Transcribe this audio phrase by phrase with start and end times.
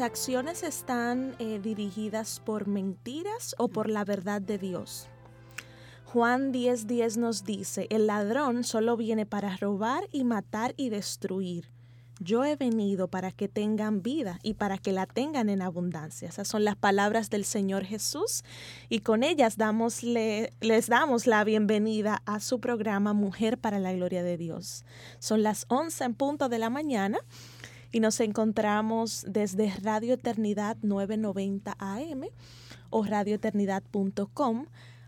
[0.00, 5.08] Acciones están eh, dirigidas por mentiras o por la verdad de Dios.
[6.04, 11.70] Juan 10:10 nos dice, el ladrón solo viene para robar y matar y destruir.
[12.18, 16.28] Yo he venido para que tengan vida y para que la tengan en abundancia.
[16.28, 18.42] Esas son las palabras del Señor Jesús
[18.88, 24.38] y con ellas les damos la bienvenida a su programa Mujer para la Gloria de
[24.38, 24.86] Dios.
[25.18, 27.18] Son las 11 en punto de la mañana
[27.96, 32.26] y nos encontramos desde Radio Eternidad 990 AM
[32.90, 34.66] o radioeternidad.com.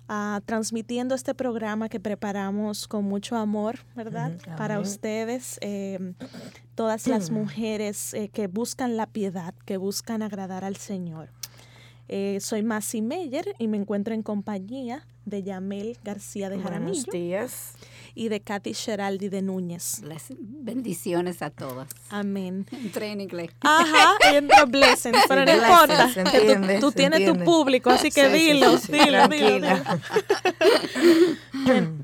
[0.08, 4.39] Ah, transmitiendo este programa que preparamos con mucho amor, ¿verdad?
[4.56, 6.14] Para ustedes, em,
[6.75, 11.28] todas las mujeres eh, que buscan la piedad, que buscan agradar al Señor.
[12.08, 17.05] Eh, soy Masi Meyer y me encuentro en compañía de Yamel García de Jaramillo.
[17.05, 17.75] Buenos días
[18.14, 20.03] y de Katy Sheraldi de Núñez.
[20.41, 21.89] bendiciones a todas.
[22.11, 22.67] Amén.
[22.73, 23.51] Entré en inglés.
[23.61, 26.11] Ajá, en blessings, pero no importa.
[26.81, 29.69] tú, tienes tu público, así que dilo, dilo, dilo,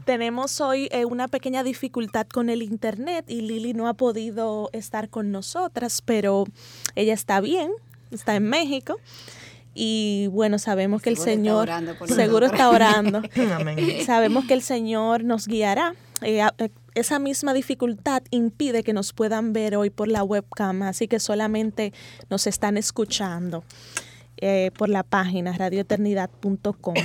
[0.05, 5.09] Tenemos hoy eh, una pequeña dificultad con el internet y Lili no ha podido estar
[5.09, 6.45] con nosotras, pero
[6.95, 7.71] ella está bien,
[8.11, 8.97] está en México.
[9.75, 11.69] Y bueno, sabemos que el Señor
[12.07, 13.23] seguro está orando.
[14.07, 15.95] sabemos que el Señor nos guiará.
[16.23, 21.09] Eh, eh, esa misma dificultad impide que nos puedan ver hoy por la webcam, así
[21.09, 21.93] que solamente
[22.31, 23.65] nos están escuchando.
[24.39, 26.95] Eh, por la página radioeternidad.com.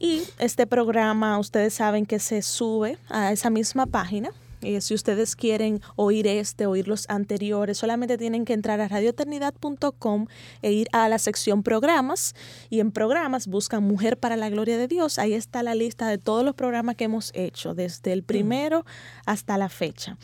[0.00, 4.32] Y este programa, ustedes saben que se sube a esa misma página
[4.64, 10.26] eh, si ustedes quieren oír este, oír los anteriores, solamente tienen que entrar a radioeternidad.com
[10.62, 12.34] e ir a la sección programas
[12.70, 15.18] y en programas buscan Mujer para la Gloria de Dios.
[15.18, 18.84] Ahí está la lista de todos los programas que hemos hecho, desde el primero
[19.26, 20.16] hasta la fecha.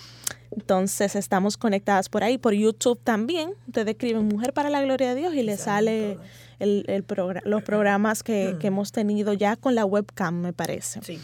[0.51, 3.55] Entonces estamos conectadas por ahí, por YouTube también.
[3.69, 6.19] Ustedes escriben Mujer para la Gloria de Dios y les sale
[6.59, 7.05] el, el
[7.45, 11.01] los programas que, que, hemos tenido ya con la webcam, me parece.
[11.03, 11.21] Sí.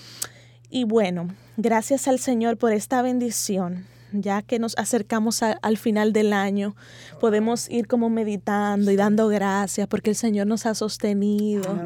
[0.71, 3.87] Y bueno, gracias al Señor por esta bendición.
[4.13, 6.77] Ya que nos acercamos al final del año,
[7.21, 11.79] podemos ir como meditando y dando gracias porque el Señor nos ha sostenido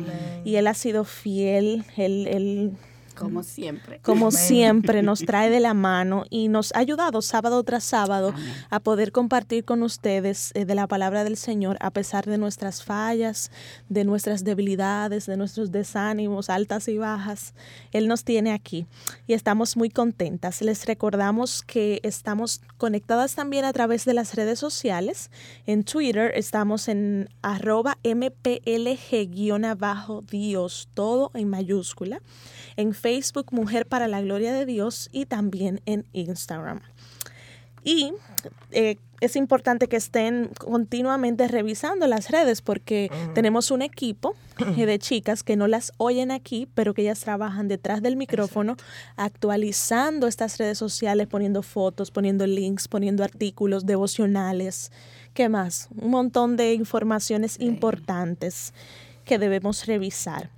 [0.45, 1.85] y Él ha sido fiel.
[1.97, 2.73] Él, él
[3.21, 4.01] como siempre.
[4.03, 8.33] Como siempre, nos trae de la mano y nos ha ayudado sábado tras sábado
[8.71, 12.83] a poder compartir con ustedes eh, de la palabra del Señor a pesar de nuestras
[12.83, 13.51] fallas,
[13.89, 17.53] de nuestras debilidades, de nuestros desánimos, altas y bajas.
[17.93, 18.87] Él nos tiene aquí
[19.27, 20.63] y estamos muy contentas.
[20.63, 25.31] Les recordamos que estamos conectadas también a través de las redes sociales.
[25.67, 28.49] En Twitter estamos en arroba mplg-dios,
[30.95, 32.23] todo en mayúscula
[32.81, 33.10] en Facebook
[33.51, 36.81] Mujer para la Gloria de Dios y también en Instagram.
[37.83, 38.13] Y
[38.73, 44.35] eh, es importante que estén continuamente revisando las redes porque tenemos un equipo
[44.77, 48.77] eh, de chicas que no las oyen aquí, pero que ellas trabajan detrás del micrófono
[49.17, 54.91] actualizando estas redes sociales, poniendo fotos, poniendo links, poniendo artículos devocionales.
[55.35, 55.89] ¿Qué más?
[55.97, 58.73] Un montón de informaciones importantes
[59.25, 60.51] que debemos revisar.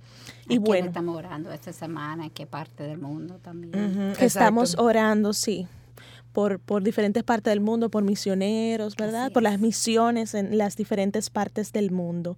[0.47, 0.87] Y bueno.
[0.87, 4.13] Estamos orando esta semana, en qué parte del mundo también.
[4.19, 5.67] estamos orando, sí.
[6.31, 9.31] Por, por, diferentes partes del mundo, por misioneros, ¿verdad?
[9.31, 12.37] por las misiones en las diferentes partes del mundo.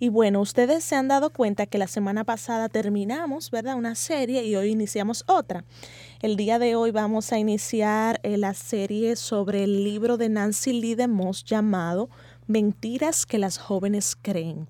[0.00, 3.74] Y bueno, ustedes se han dado cuenta que la semana pasada terminamos, ¿verdad?
[3.74, 5.64] Una serie y hoy iniciamos otra.
[6.20, 10.72] El día de hoy vamos a iniciar eh, la serie sobre el libro de Nancy
[10.72, 12.10] Lee de Moss llamado
[12.46, 14.68] Mentiras que las jóvenes creen.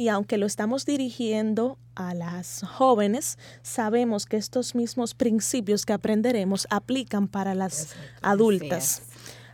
[0.00, 6.66] Y aunque lo estamos dirigiendo a las jóvenes, sabemos que estos mismos principios que aprenderemos
[6.70, 9.02] aplican para las adultas.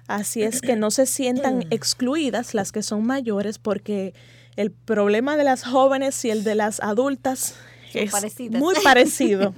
[0.07, 4.15] Así es que no se sientan excluidas las que son mayores porque
[4.55, 7.57] el problema de las jóvenes y el de las adultas
[7.95, 8.13] es
[8.51, 9.55] muy parecido.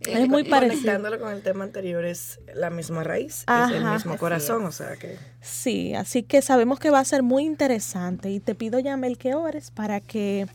[0.00, 0.82] es muy parecido.
[0.82, 4.96] Conectándolo con el tema anterior, es la misma raíz, es el mismo corazón, o sea
[4.96, 5.16] que...
[5.40, 9.34] Sí, así que sabemos que va a ser muy interesante y te pido, Yamel, que
[9.34, 10.46] ores para que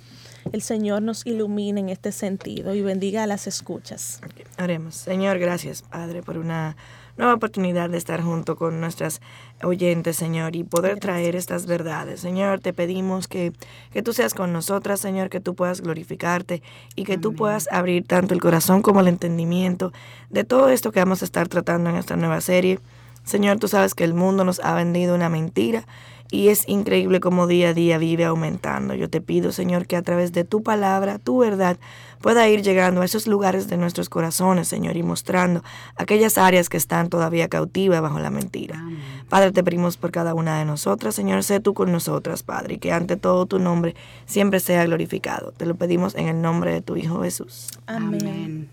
[0.51, 4.19] el Señor nos ilumine en este sentido y bendiga a las escuchas.
[4.57, 4.95] Haremos.
[4.95, 6.75] Señor, gracias, Padre, por una
[7.17, 9.21] nueva oportunidad de estar junto con nuestras
[9.63, 12.19] oyentes, Señor, y poder traer estas verdades.
[12.19, 13.53] Señor, te pedimos que,
[13.91, 16.61] que tú seas con nosotras, Señor, que tú puedas glorificarte
[16.95, 19.91] y que tú puedas abrir tanto el corazón como el entendimiento
[20.29, 22.79] de todo esto que vamos a estar tratando en esta nueva serie.
[23.23, 25.85] Señor, tú sabes que el mundo nos ha vendido una mentira
[26.31, 28.95] y es increíble cómo día a día vive aumentando.
[28.95, 31.77] Yo te pido, Señor, que a través de tu palabra, tu verdad,
[32.21, 35.61] pueda ir llegando a esos lugares de nuestros corazones, Señor, y mostrando
[35.97, 38.81] aquellas áreas que están todavía cautivas bajo la mentira.
[39.27, 42.77] Padre, te pedimos por cada una de nosotras, Señor, sé tú con nosotras, Padre, y
[42.77, 43.95] que ante todo tu nombre
[44.25, 45.51] siempre sea glorificado.
[45.51, 47.67] Te lo pedimos en el nombre de tu Hijo Jesús.
[47.87, 48.69] Amén.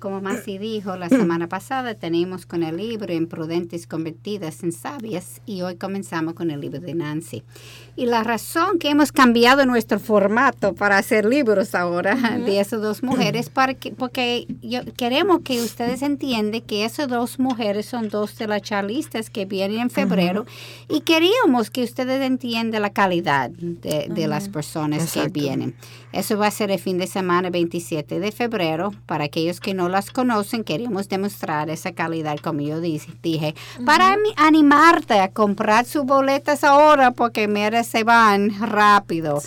[0.00, 5.62] Como Masi dijo la semana pasada, tenemos con el libro Imprudentes convertidas en sabias y
[5.62, 7.42] hoy comenzamos con el libro de Nancy.
[7.96, 13.02] Y la razón que hemos cambiado nuestro formato para hacer libros ahora de esas dos
[13.02, 18.46] mujeres, porque, porque yo, queremos que ustedes entiendan que esas dos mujeres son dos de
[18.46, 20.46] las charlistas que vienen en febrero
[20.88, 25.74] y queríamos que ustedes entiendan la calidad de, las personas que vienen.
[26.12, 29.88] Eso va a ser el fin de semana 27 de febrero para aquellos que no
[29.88, 36.64] las conocen, queremos demostrar esa calidad, como yo dije, para animarte a comprar sus boletas
[36.64, 39.42] ahora, porque mira, se van rápido.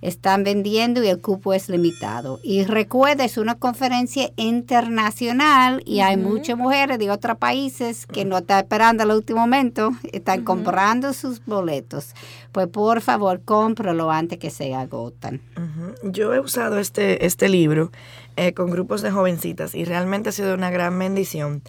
[0.00, 2.40] Están vendiendo y el cupo es limitado.
[2.42, 8.38] Y recuerda, es una conferencia internacional y hay muchas mujeres de otros países que no
[8.38, 12.14] están esperando al último momento, están comprando sus boletos.
[12.52, 15.40] Pues por favor, cómpralo antes que se agotan.
[16.02, 17.90] Yo he usado este, este libro
[18.36, 21.62] eh, con grupos de jovencitas y realmente ha sido una gran bendición.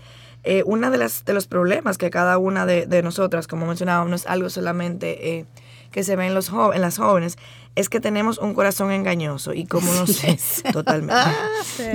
[0.43, 4.09] Eh, uno de, las, de los problemas que cada una de, de nosotras, como mencionábamos,
[4.09, 5.45] no es algo solamente eh,
[5.91, 7.37] que se ve en, los en las jóvenes,
[7.77, 10.39] es que tenemos un corazón engañoso y como no sé,
[10.74, 11.13] totalmente.
[11.15, 11.35] Ah,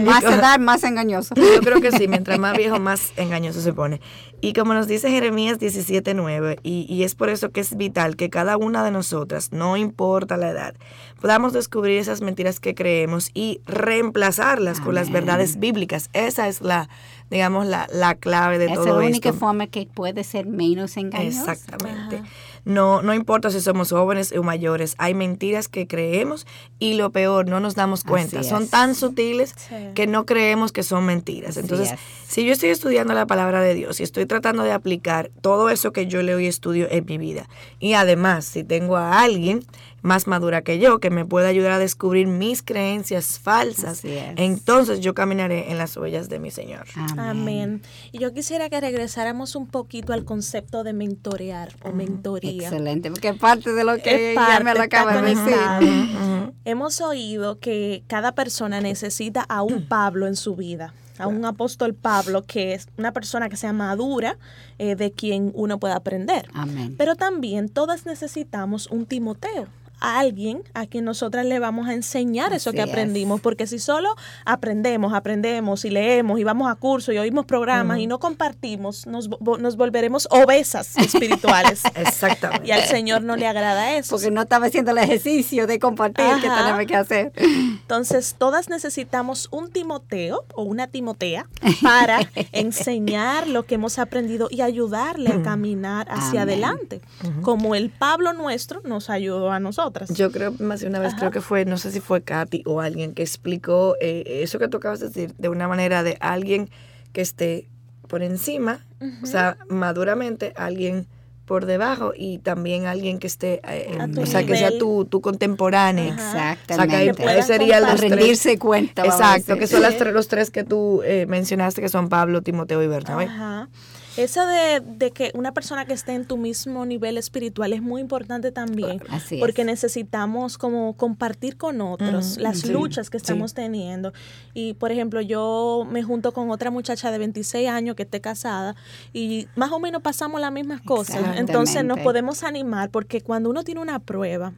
[0.05, 1.35] más edad, más engañoso.
[1.35, 4.01] Yo creo que sí, mientras más viejo, más engañoso se pone.
[4.41, 8.31] Y como nos dice Jeremías 17.9, y, y es por eso que es vital que
[8.31, 10.75] cada una de nosotras, no importa la edad,
[11.21, 16.11] podamos descubrir esas mentiras que creemos y reemplazarlas con las verdades bíblicas.
[16.13, 16.89] Esa es la,
[17.29, 18.99] digamos, la, la clave de todo esto.
[18.99, 21.51] Es la única forma que puede ser menos engañoso.
[21.51, 22.23] Exactamente.
[22.65, 26.47] No, no importa si somos jóvenes o mayores, hay mentiras que creemos
[26.79, 28.43] y lo peor, no nos damos cuenta.
[28.45, 29.55] Son tan sutiles
[29.95, 31.57] que no creemos que son mentiras.
[31.57, 31.95] Entonces,
[32.29, 35.93] si yo estoy estudiando la palabra de Dios y estoy tratando de aplicar todo eso
[35.93, 37.49] que yo leo y estudio en mi vida,
[37.81, 39.65] y además si tengo a alguien
[40.03, 45.15] más madura que yo, que me pueda ayudar a descubrir mis creencias falsas, entonces yo
[45.15, 46.87] caminaré en las huellas de mi Señor.
[47.17, 47.83] Amén.
[48.11, 52.69] Y yo quisiera que regresáramos un poquito al concepto de mentorear o mentoría.
[52.69, 56.53] Excelente, porque parte de lo que ya me lo acaba de decir.
[56.65, 61.95] Hemos oído que cada persona necesita a un Pablo en su vida a un apóstol
[61.95, 64.39] Pablo, que es una persona que sea madura,
[64.79, 66.49] eh, de quien uno pueda aprender.
[66.53, 66.95] Amén.
[66.97, 69.69] Pero también todas necesitamos un Timoteo
[70.03, 74.15] a alguien a quien nosotras le vamos a enseñar eso que aprendimos, porque si solo
[74.45, 79.31] aprendemos, aprendemos y leemos y vamos a cursos y oímos programas y no compartimos, nos,
[79.41, 81.83] nos volveremos obesas espirituales.
[81.95, 82.67] Exactamente.
[82.67, 84.17] Y al Señor no le agrada eso.
[84.17, 87.33] Porque no estaba haciendo el ejercicio de compartir que tenemos que hacer.
[87.37, 91.47] Entonces, todas necesitamos un Timoteo o una Timotea
[91.81, 92.21] para
[92.53, 97.01] enseñar lo que hemos aprendido y ayudarle a caminar hacia adelante,
[97.43, 99.92] como el Pablo nuestro nos ayudó a nosotros.
[100.11, 102.81] Yo creo, más de una vez, creo que fue, no sé si fue Katy o
[102.81, 106.71] alguien que explicó eh, eso que tú acabas de decir, de una manera de alguien
[107.13, 107.69] que esté
[108.09, 108.85] por encima,
[109.23, 111.07] o sea, maduramente, alguien
[111.45, 116.13] por debajo y también alguien que esté, eh, o sea, que sea tu, tu contemporáneo.
[116.15, 117.23] Exactamente.
[117.23, 119.05] O sea, que sería el rendirse cuenta.
[119.05, 122.87] Exacto, que son las los tres que tú eh, mencionaste, que son Pablo, Timoteo y
[122.87, 123.25] Bernabé.
[123.25, 123.69] Ajá.
[124.17, 128.53] Eso de, que una persona que esté en tu mismo nivel espiritual es muy importante
[128.53, 129.01] también.
[129.41, 134.13] porque necesitamos como compartir con otros las luchas que estamos teniendo.
[134.55, 138.77] Y por ejemplo, yo me junto con otra muchacha de 26 años que esté casada
[139.13, 141.37] y más o menos pasamos las mismas cosas.
[141.37, 144.53] Entonces nos podemos animar porque cuando uno tiene una prueba,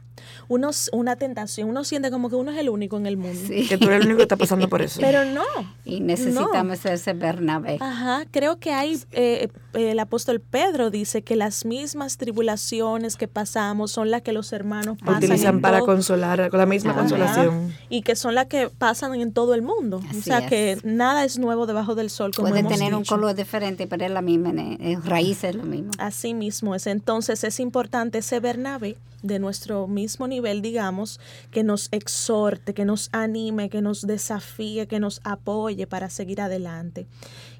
[0.47, 3.39] uno, una tentación, uno siente como que uno es el único en el mundo.
[3.47, 4.99] Que tú eres el único que está pasando por eso.
[5.01, 5.43] Pero no.
[5.83, 7.77] Y necesitamos ese Bernabé.
[7.79, 8.99] Ajá, creo que hay...
[9.11, 14.53] Eh, el apóstol Pedro dice que las mismas tribulaciones que pasamos son las que los
[14.53, 15.23] hermanos pasan.
[15.23, 17.73] Utilizan para consolar, con la misma consolación.
[17.89, 20.01] Y que son las que pasan en todo el mundo.
[20.17, 22.31] o sea que nada es nuevo debajo del sol.
[22.35, 25.91] Puede tener un color diferente, pero es la misma, en raíz es lo mismo.
[25.97, 26.87] Así mismo es.
[26.87, 31.19] Entonces es importante ese Bernabé de nuestro mismo nivel, digamos,
[31.51, 37.07] que nos exhorte, que nos anime, que nos desafíe, que nos apoye para seguir adelante.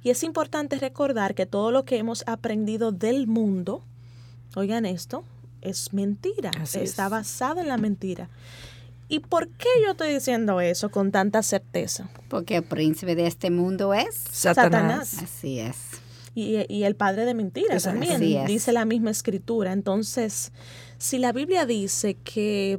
[0.06, 3.84] Y es importante recordar que todo lo que hemos aprendido del mundo,
[4.56, 5.24] oigan esto,
[5.62, 7.10] es mentira, Así está es.
[7.10, 8.30] basado en la mentira.
[9.10, 12.08] ¿Y por qué yo estoy diciendo eso con tanta certeza?
[12.28, 14.14] Porque el príncipe de este mundo es.
[14.30, 15.10] Satanás.
[15.10, 15.24] Satanás.
[15.24, 15.76] Así es.
[16.36, 19.74] Y, y el padre de mentiras también, dice la misma escritura.
[19.74, 20.52] Entonces,
[21.00, 22.78] si la Biblia dice que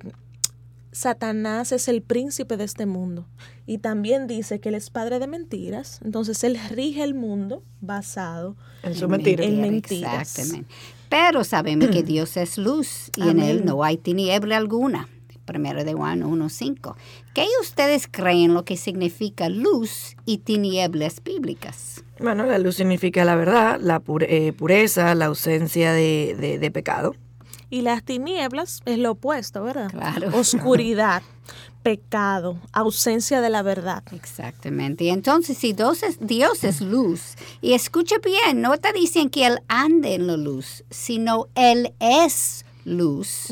[0.97, 3.27] Satanás es el príncipe de este mundo
[3.67, 8.57] y también dice que él es padre de mentiras, entonces él rige el mundo basado
[8.83, 9.45] En su mentira.
[9.45, 10.21] En mentiras.
[10.39, 10.75] Exactamente.
[11.11, 15.09] Pero sabemos que Dios es luz y en él no hay tiniebla alguna.
[15.45, 16.97] Primero de Juan 1.5.
[17.35, 22.03] ¿Qué ustedes creen lo que significa luz y tinieblas bíblicas?
[22.19, 26.71] Bueno, la luz significa la verdad, la pure- eh, pureza, la ausencia de, de- de
[26.71, 27.15] pecado.
[27.71, 29.91] Y las tinieblas es lo opuesto, ¿verdad?
[29.91, 30.37] Claro.
[30.37, 31.23] Oscuridad,
[31.83, 34.03] pecado, ausencia de la verdad.
[34.13, 35.05] Exactamente.
[35.05, 39.47] Y entonces, si Dios es, Dios es luz, y escucha bien, no te dicen que
[39.47, 43.49] Él ande en la luz, sino Él es luz.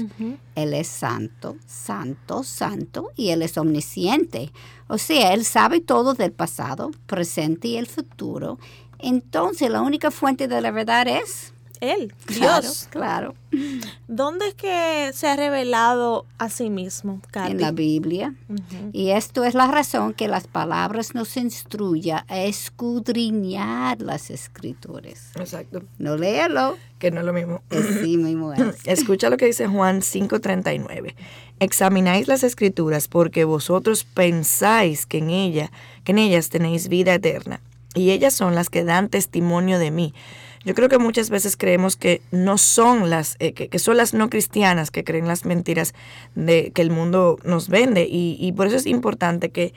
[0.55, 4.53] Él es santo, santo, santo, y Él es omnisciente.
[4.87, 8.59] O sea, Él sabe todo del pasado, presente y el futuro.
[8.99, 12.89] Entonces, la única fuente de la verdad es Él, Claro, Dios.
[12.91, 13.35] Claro.
[14.09, 17.53] ¿Dónde es que se ha revelado a sí mismo, Katy?
[17.53, 18.35] En la Biblia.
[18.93, 25.31] Y esto es la razón que las palabras nos instruya a escudriñar las escrituras.
[25.37, 25.83] Exacto.
[25.99, 26.77] No léelo.
[26.99, 27.63] Que no es lo mismo.
[27.71, 28.77] Así mismo es.
[28.87, 31.15] Escucha lo que dice Juan 5:39.
[31.61, 35.71] Examináis las escrituras porque vosotros pensáis que en ella,
[36.03, 37.61] que en ellas tenéis vida eterna,
[37.95, 40.15] y ellas son las que dan testimonio de mí.
[40.65, 44.15] Yo creo que muchas veces creemos que no son las, eh, que, que son las
[44.15, 45.95] no cristianas que creen las mentiras
[46.35, 49.75] de que el mundo nos vende, y, y por eso es importante que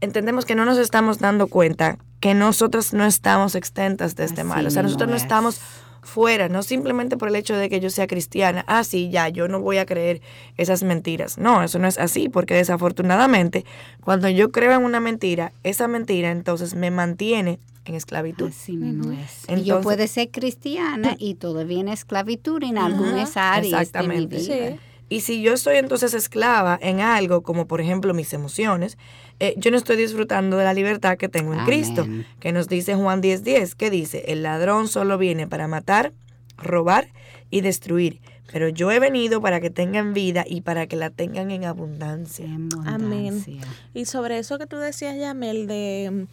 [0.00, 4.48] entendemos que no nos estamos dando cuenta que nosotras no estamos exentas de este Así
[4.48, 4.66] mal.
[4.66, 5.22] O sea, nosotros no es.
[5.22, 5.60] estamos
[6.04, 9.48] fuera, no simplemente por el hecho de que yo sea cristiana, ah, sí, ya, yo
[9.48, 10.20] no voy a creer
[10.56, 11.38] esas mentiras.
[11.38, 13.64] No, eso no es así, porque desafortunadamente,
[14.02, 17.58] cuando yo creo en una mentira, esa mentira entonces me mantiene
[17.92, 18.48] en esclavitud.
[18.48, 19.18] Así mismo es.
[19.18, 23.82] y Entonces- yo puedo ser cristiana y todavía en esclavitud en algunas áreas de mi
[23.82, 24.36] Exactamente.
[24.38, 24.68] vida.
[24.70, 24.76] Sí.
[25.10, 28.96] Y si yo estoy entonces esclava en algo, como por ejemplo mis emociones,
[29.38, 31.66] eh, yo no estoy disfrutando de la libertad que tengo en Amén.
[31.66, 32.06] Cristo,
[32.40, 36.12] que nos dice Juan 10:10, que dice, el ladrón solo viene para matar,
[36.56, 37.08] robar
[37.50, 41.50] y destruir, pero yo he venido para que tengan vida y para que la tengan
[41.50, 42.46] en abundancia.
[42.46, 42.88] En Amén.
[43.28, 43.60] abundancia.
[43.92, 46.26] Y sobre eso que tú decías, Yamel, de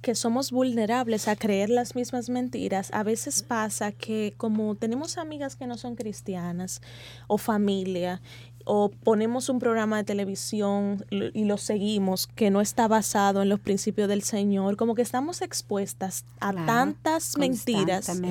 [0.00, 5.56] que somos vulnerables a creer las mismas mentiras, a veces pasa que como tenemos amigas
[5.56, 6.80] que no son cristianas
[7.26, 8.20] o familia,
[8.70, 13.58] o ponemos un programa de televisión y lo seguimos que no está basado en los
[13.60, 18.22] principios del Señor, como que estamos expuestas a Claro, tantas mentiras tan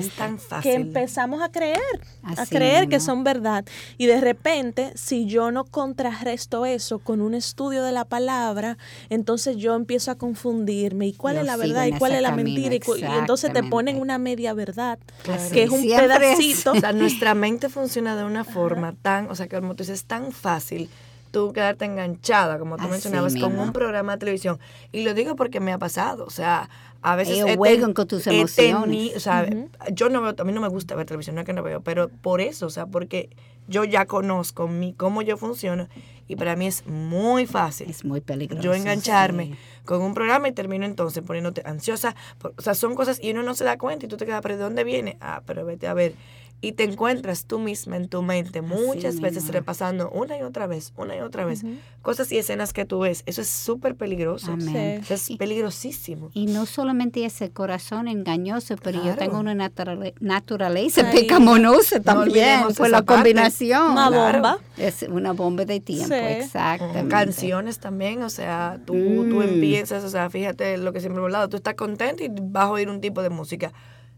[0.62, 1.78] que empezamos a creer,
[2.22, 3.64] a creer que son verdad.
[3.96, 8.78] Y de repente, si yo no contrarresto eso con un estudio de la palabra,
[9.10, 11.06] entonces yo empiezo a confundirme.
[11.08, 11.86] ¿Y cuál Yo es la verdad?
[11.86, 12.74] ¿Y cuál es la camino, mentira?
[12.76, 15.42] Y, y entonces te ponen una media verdad, Claro.
[15.52, 16.18] que es un Siempre es.
[16.36, 16.72] pedacito.
[16.78, 20.00] O sea, nuestra mente funciona de una forma tan, o sea, que como tú dices,
[20.00, 20.88] es tan fácil
[21.30, 24.58] tú quedarte enganchada, como tú Así mencionabas, con un programa de televisión.
[24.92, 26.70] Y lo digo porque me ha pasado, o sea,
[27.02, 27.36] a veces...
[27.38, 28.96] Ellos juegan con tus emociones.
[29.12, 29.46] teni- o sea,
[29.92, 31.82] yo no veo, a mí no me gusta ver televisión, no es que no veo,
[31.82, 33.28] pero por eso, o sea, porque
[33.68, 35.86] yo ya conozco mi, cómo yo funciono
[36.28, 38.62] y para mí es muy fácil Es muy peligroso.
[38.62, 39.54] yo engancharme sí.
[39.84, 42.16] con un programa y termino entonces poniéndote ansiosa.
[42.38, 44.40] por- O sea, son cosas y uno no se da cuenta y tú te quedas,
[44.40, 45.18] pero ¿de dónde viene?
[45.20, 46.14] Ah, pero vete a ver.
[46.60, 49.52] Y te encuentras tú misma en tu mente muchas veces mismo.
[49.52, 51.62] repasando una y otra vez, una y otra vez,
[52.02, 53.22] cosas y escenas que tú ves.
[53.26, 54.50] Eso es súper peligroso.
[54.52, 55.00] Amén.
[55.02, 56.30] Eso es peligrosísimo.
[56.34, 59.18] Y no solamente es el corazón engañoso, pero yo Claro.
[59.18, 61.20] tengo una naturale- naturaleza Ay.
[61.20, 63.14] pecaminosa también, por esa la parte.
[63.22, 63.92] combinación.
[63.92, 64.32] Una Claro.
[64.40, 64.58] bomba.
[64.76, 66.14] Es una bomba de tiempo, Sí.
[66.14, 67.08] exactamente.
[67.08, 69.42] Canciones también, o sea, tú, tú Mm.
[69.42, 72.70] empiezas, o sea, fíjate lo que siempre hemos hablado, tú estás contento y vas a
[72.70, 73.72] oír un tipo de música.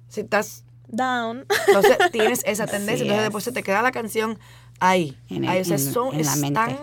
[0.09, 1.47] Si estás Down.
[1.68, 3.23] Entonces tienes esa tendencia, Así entonces es.
[3.25, 4.38] después se te queda la canción
[4.80, 5.16] ahí.
[5.28, 6.54] En el- ahí o sea, en- son- en la mente.
[6.54, 6.76] tan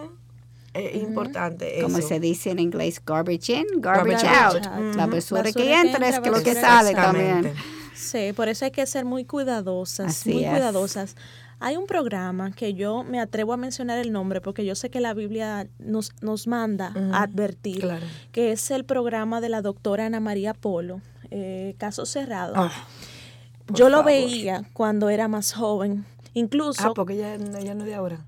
[0.74, 2.08] eh, importante Como eso.
[2.08, 4.68] se dice en inglés, garbage in, garbage, Garbage out.
[4.68, 4.96] out.
[4.96, 7.54] La basura que Basura que entra es que lo que sale también.
[7.96, 10.52] Sí, por eso hay que ser muy cuidadosas, Así muy es.
[10.52, 11.16] cuidadosas.
[11.60, 15.00] Hay un programa que yo me atrevo a mencionar el nombre porque yo sé que
[15.00, 18.06] la Biblia nos, nos manda a advertir, Claro.
[18.32, 22.54] que es el programa de la doctora Ana María Polo, eh, Caso Cerrado.
[22.56, 22.72] Ah,
[23.68, 26.06] por yo lo veía cuando era más joven.
[26.34, 28.26] Incluso Ah, porque ella, ella no es de ahora.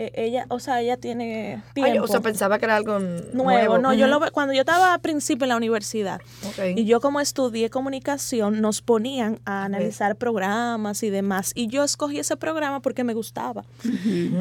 [0.00, 1.90] eh, ella, o sea, ella tiene tiempo.
[1.92, 3.32] Ay, o sea, pensaba que era algo nuevo.
[3.34, 3.78] nuevo.
[3.78, 6.76] No, yo lo ve- cuando yo estaba al principio en la universidad Ok.
[6.76, 12.20] y yo como estudié comunicación nos ponían a analizar programas y demás y yo escogí
[12.20, 13.64] ese programa porque me gustaba.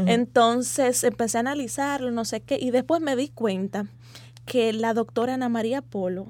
[0.06, 3.88] Entonces empecé a analizarlo, no sé qué y después me di cuenta
[4.46, 6.28] que la doctora Ana María Polo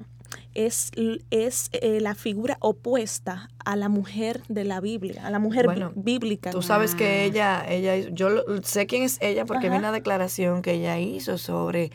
[0.66, 0.90] es,
[1.30, 5.92] es eh, la figura opuesta a la mujer de la Biblia, a la mujer Bueno,
[5.94, 6.50] bíblica.
[6.50, 9.92] Tú sabes que ella, ella, hizo- yo lo- sé quién es ella porque vi una
[9.92, 11.90] declaración que ella hizo sobre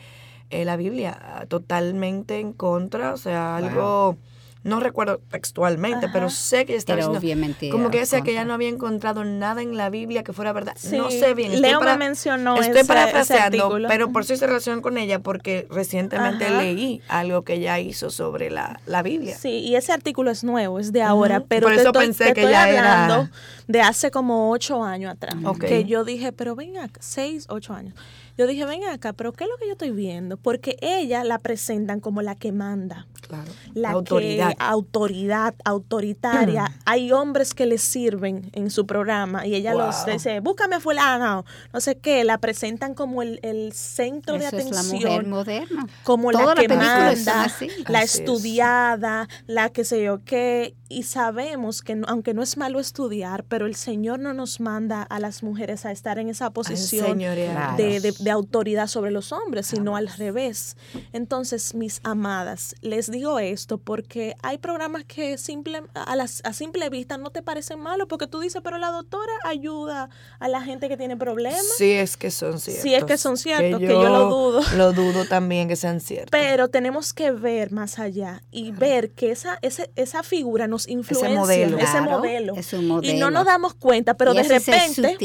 [0.50, 4.16] eh, la Biblia, ah, totalmente en contra, o sea, algo,
[4.64, 8.68] no recuerdo textualmente, pero sé que estaba diciendo, como que decía que ella no había
[8.70, 10.72] encontrado nada en la Biblia que fuera verdad.
[10.76, 11.52] Sí, no sé bien.
[11.52, 15.66] estoy Leo me mencionó Estoy ese- parafraseando, pero por eso hice relación con ella porque
[15.70, 16.62] recientemente Ajá.
[16.62, 19.36] leí algo que ella hizo sobre la, la Biblia.
[19.36, 22.40] Sí, y ese artículo es nuevo, es de ahora, pero Por eso pensé te que
[22.40, 23.30] estoy ya era- hablando
[23.68, 25.60] de hace como ocho años atrás, Ok.
[25.66, 27.94] que yo dije, pero ven acá, seis, ocho años.
[28.36, 30.36] Yo dije, ven acá, pero ¿qué es lo que yo estoy viendo?
[30.36, 33.50] Porque ella la presentan como la que manda, Claro.
[33.74, 34.48] la autoridad.
[34.50, 36.70] que autoridad, autoritaria.
[36.84, 41.44] Hay hombres que le sirven en su programa y ella los dice, búscame a fulano,
[41.72, 45.26] no sé qué, la presentan como el, el centro de Eso es la atención mujer
[45.26, 45.86] moderna.
[46.02, 47.68] como la que manda, así.
[47.88, 48.20] la Así es.
[48.20, 53.44] estudiada, la que sé yo qué, y sabemos que no- aunque no es malo estudiar,
[53.44, 58.00] pero el Señor no nos manda a las mujeres a estar en esa posición de,
[58.00, 60.76] de- de autoridad sobre los hombres, sino al revés.
[61.12, 66.88] Entonces, mis amadas, les digo esto porque hay programas que simple, a, las, a simple
[66.90, 70.08] vista no te parecen malos, porque tú dices, pero la doctora ayuda
[70.40, 71.62] a la gente que tiene problemas.
[71.78, 72.82] Sí es que son ciertos.
[72.82, 74.60] Sí es que son ciertos, que yo lo dudo.
[74.76, 76.30] Lo dudo también que sean ciertos.
[76.30, 81.38] Pero tenemos que ver más allá y ver que esa, ese- esa figura nos influencia,
[81.38, 81.76] modelo.
[81.78, 82.54] ese Claro, modelo.
[82.56, 83.30] es un Y no modelo.
[83.30, 85.16] nos damos cuenta, pero Y de esa repente,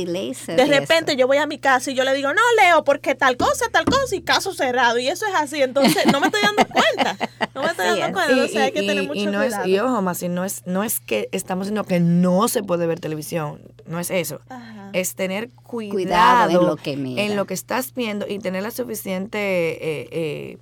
[0.55, 3.37] de repente yo voy a mi casa y yo le digo, no leo porque tal
[3.37, 4.97] cosa, tal cosa y caso cerrado.
[4.97, 5.61] Y eso es así.
[5.61, 7.29] Entonces, no me estoy dando cuenta.
[7.53, 8.11] No me estoy dando es.
[8.13, 8.31] cuenta.
[8.31, 9.63] Entonces, hay que tener mucho y no cuidado.
[9.63, 12.87] es, y ojo, más, no es, no es que estamos diciendo que no se puede
[12.87, 14.41] ver televisión, no es eso.
[14.49, 14.89] Ajá.
[14.93, 17.21] Es tener cuidado, Cuidado en lo que mira.
[17.21, 20.57] en lo que estás viendo y tener la suficiente eh, eh,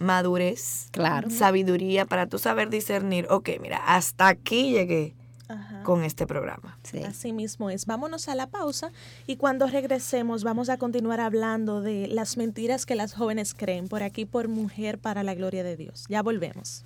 [0.00, 1.30] madurez, Claro.
[1.30, 5.14] sabiduría para tú saber discernir, ok, mira, hasta aquí llegué
[5.80, 5.84] Ajá.
[5.84, 6.78] con este programa.
[6.82, 7.02] Sí.
[7.02, 7.86] Así mismo es.
[7.86, 8.92] Vámonos a la pausa
[9.26, 14.02] y cuando regresemos vamos a continuar hablando de las mentiras que las jóvenes creen por
[14.02, 16.04] aquí por Mujer para la Gloria de Dios.
[16.08, 16.84] Ya volvemos.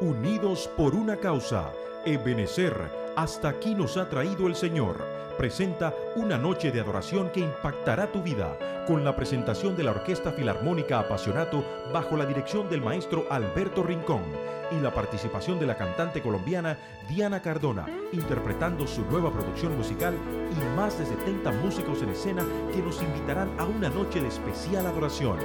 [0.01, 1.71] Unidos por una causa,
[2.03, 5.16] Ebenecer, hasta aquí nos ha traído el Señor.
[5.37, 10.31] Presenta una noche de adoración que impactará tu vida, con la presentación de la Orquesta
[10.31, 14.23] Filarmónica Apasionato bajo la dirección del maestro Alberto Rincón
[14.71, 20.15] y la participación de la cantante colombiana Diana Cardona, interpretando su nueva producción musical
[20.51, 24.87] y más de 70 músicos en escena que nos invitarán a una noche de especial
[24.87, 25.37] adoración.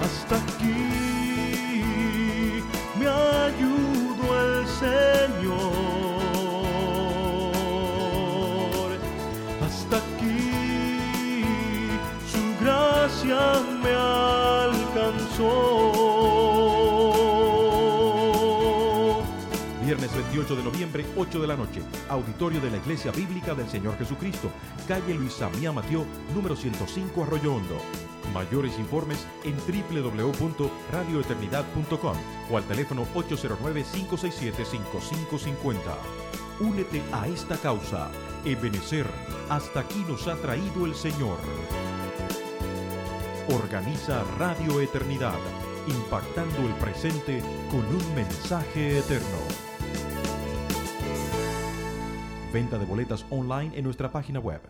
[0.00, 0.74] Hasta aquí
[2.98, 5.79] me ayudó el Señor.
[13.10, 15.50] Gracia me alcanzó.
[19.84, 23.98] Viernes 28 de noviembre, 8 de la noche, auditorio de la Iglesia Bíblica del Señor
[23.98, 24.52] Jesucristo,
[24.86, 27.78] calle Luisa Mía Mateo, número 105 Arroyo Hondo.
[28.32, 32.16] Mayores informes en www.radioeternidad.com
[32.50, 35.80] o al teléfono 809-567-5550.
[36.60, 38.08] Únete a esta causa.
[38.44, 39.06] Ebenecer,
[39.48, 41.38] hasta aquí nos ha traído el Señor.
[43.52, 45.38] Organiza Radio Eternidad,
[45.88, 49.26] impactando el presente con un mensaje eterno.
[52.52, 54.60] Venta de boletas online en nuestra página web.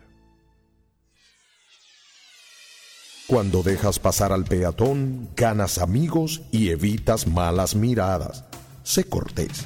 [3.27, 8.45] Cuando dejas pasar al peatón, ganas amigos y evitas malas miradas.
[8.81, 9.63] Sé cortés.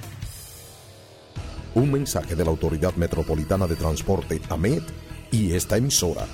[1.74, 4.84] Un mensaje de la Autoridad Metropolitana de Transporte, AMET,
[5.32, 6.28] y esta emisora.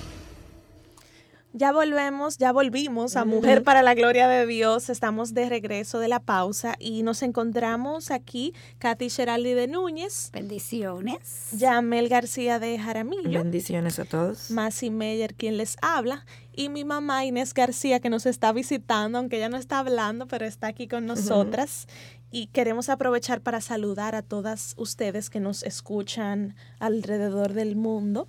[1.54, 4.88] Ya volvemos, ya volvimos a Mujer para la Gloria de Dios.
[4.88, 11.50] Estamos de regreso de la pausa y nos encontramos aquí Katy Geraldi de Núñez, Bendiciones.
[11.52, 14.50] Yamel García de Jaramillo, Bendiciones a todos.
[14.50, 19.36] Masi Meyer quien les habla y mi mamá Inés García que nos está visitando, aunque
[19.36, 21.86] ella no está hablando, pero está aquí con nosotras.
[22.30, 28.26] Y queremos aprovechar para saludar a todas ustedes que nos escuchan alrededor del mundo,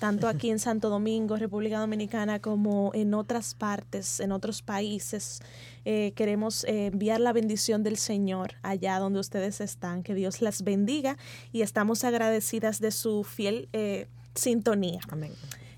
[0.00, 5.42] tanto aquí en Santo Domingo, República Dominicana, como en otras partes, en otros países.
[5.84, 10.62] Eh, queremos eh, enviar la bendición del Señor allá donde ustedes están, que Dios las
[10.62, 11.18] bendiga
[11.52, 15.00] y estamos agradecidas de su fiel eh, sintonía.
[15.10, 15.32] Amén.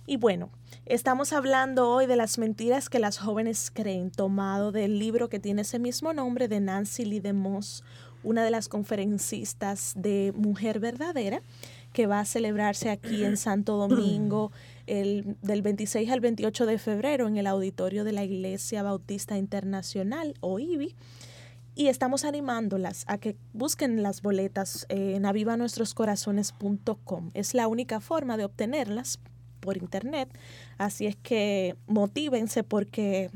[0.06, 0.50] Y bueno,
[0.86, 5.62] estamos hablando hoy de las mentiras que las jóvenes creen, tomado del libro que tiene
[5.62, 7.82] ese mismo nombre de Nancy Lee DeMoss,
[8.22, 11.42] una de las conferencistas de Mujer Verdadera,
[11.92, 14.52] que va a celebrarse aquí en Santo Domingo
[14.86, 20.34] el, del 26 al 28 de febrero en el auditorio de la Iglesia Bautista Internacional
[20.40, 20.96] o IBI.
[21.74, 27.30] Y estamos animándolas a que busquen las boletas en avivanuestroscorazones.com.
[27.32, 29.18] Es la única forma de obtenerlas
[29.60, 30.28] por internet.
[30.76, 33.30] Así es que motívense porque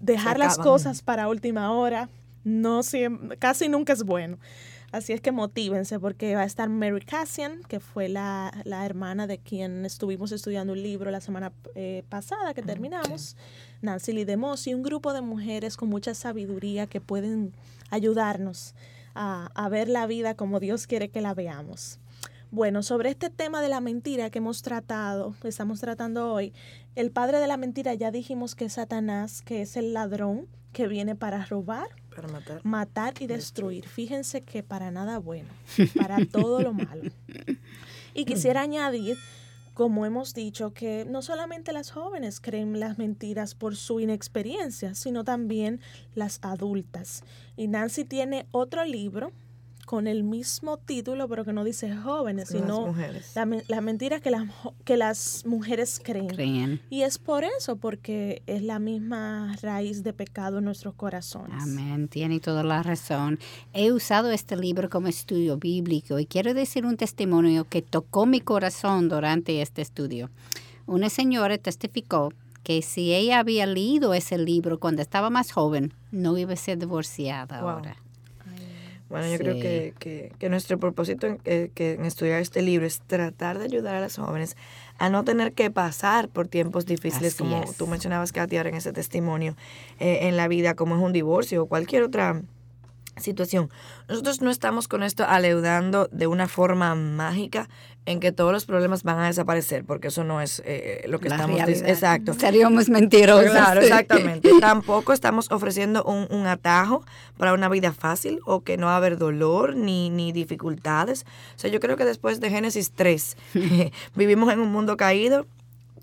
[0.00, 2.10] dejar las cosas para última hora
[2.44, 4.36] no siempre, casi nunca es bueno.
[4.92, 9.26] Así es que motívense porque va a estar Mary Cassian, que fue la, la hermana
[9.26, 13.36] de quien estuvimos estudiando un libro la semana eh, pasada que terminamos,
[13.82, 17.52] Nancy Lee DeMoss, y un grupo de mujeres con mucha sabiduría que pueden
[17.90, 18.74] ayudarnos
[19.14, 21.98] a, a ver la vida como Dios quiere que la veamos.
[22.52, 26.52] Bueno, sobre este tema de la mentira que hemos tratado, que estamos tratando hoy,
[26.94, 30.86] el padre de la mentira ya dijimos que es Satanás, que es el ladrón que
[30.86, 32.60] viene para robar, Para matar.
[32.64, 33.86] matar y destruir.
[33.86, 35.50] Fíjense que para nada bueno,
[35.96, 37.10] para todo lo malo.
[38.14, 39.18] Y quisiera añadir,
[39.74, 45.22] como hemos dicho, que no solamente las jóvenes creen las mentiras por su inexperiencia, sino
[45.24, 45.80] también
[46.14, 47.22] las adultas.
[47.58, 49.32] Y Nancy tiene otro libro
[49.86, 53.32] con el mismo título, pero que no dice jóvenes, Las sino mujeres.
[53.34, 54.44] la, la mentira que las,
[54.84, 56.26] que las mujeres creen.
[56.28, 56.80] Creen.
[56.90, 61.56] Y es por eso, porque es la misma raíz de pecado en nuestros corazones.
[61.62, 63.38] Amén, tiene toda la razón.
[63.72, 68.40] He usado este libro como estudio bíblico y quiero decir un testimonio que tocó mi
[68.40, 70.28] corazón durante este estudio.
[70.86, 72.32] Una señora testificó
[72.64, 76.78] que si ella había leído ese libro cuando estaba más joven, no iba a ser
[76.78, 77.70] divorciada Wow.
[77.70, 77.96] ahora.
[79.08, 82.86] Bueno, yo creo que, que- que nuestro propósito en, eh, que en estudiar este libro
[82.86, 84.56] es tratar de ayudar a las jóvenes
[84.98, 87.76] a no tener que pasar por tiempos difíciles, Así como es.
[87.76, 89.56] tú mencionabas, Katy, ahora en ese testimonio,
[90.00, 92.42] eh, en la vida, como es un divorcio o cualquier otra
[93.16, 93.70] situación.
[94.08, 97.68] Nosotros no estamos con esto aleudando de una forma mágica
[98.06, 101.28] en que todos los problemas van a desaparecer, porque eso no es eh, lo que
[101.28, 101.88] La estamos diciendo.
[101.88, 102.34] Exacto.
[102.34, 103.50] Seríamos mentirosos.
[103.50, 104.48] Claro, exactamente.
[104.60, 107.04] Tampoco estamos ofreciendo un, un atajo
[107.36, 111.24] para una vida fácil o que no va a haber dolor ni, ni dificultades.
[111.56, 113.36] O sea, yo creo que después de Génesis 3
[114.14, 115.46] vivimos en un mundo caído.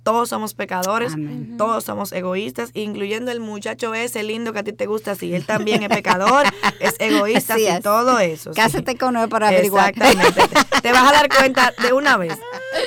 [0.04, 1.56] Todos somos pecadores, Amén.
[1.58, 5.34] todos somos egoístas, incluyendo el muchacho ese lindo que a ti te gusta así.
[5.34, 6.46] Él también es pecador,
[6.82, 7.82] es egoísta y es.
[7.82, 8.54] todo eso.
[8.54, 8.60] sí.
[8.60, 9.92] Cásate con él para averiguar.
[9.92, 10.42] Exactamente.
[10.72, 12.38] Te, te vas a dar cuenta de una vez.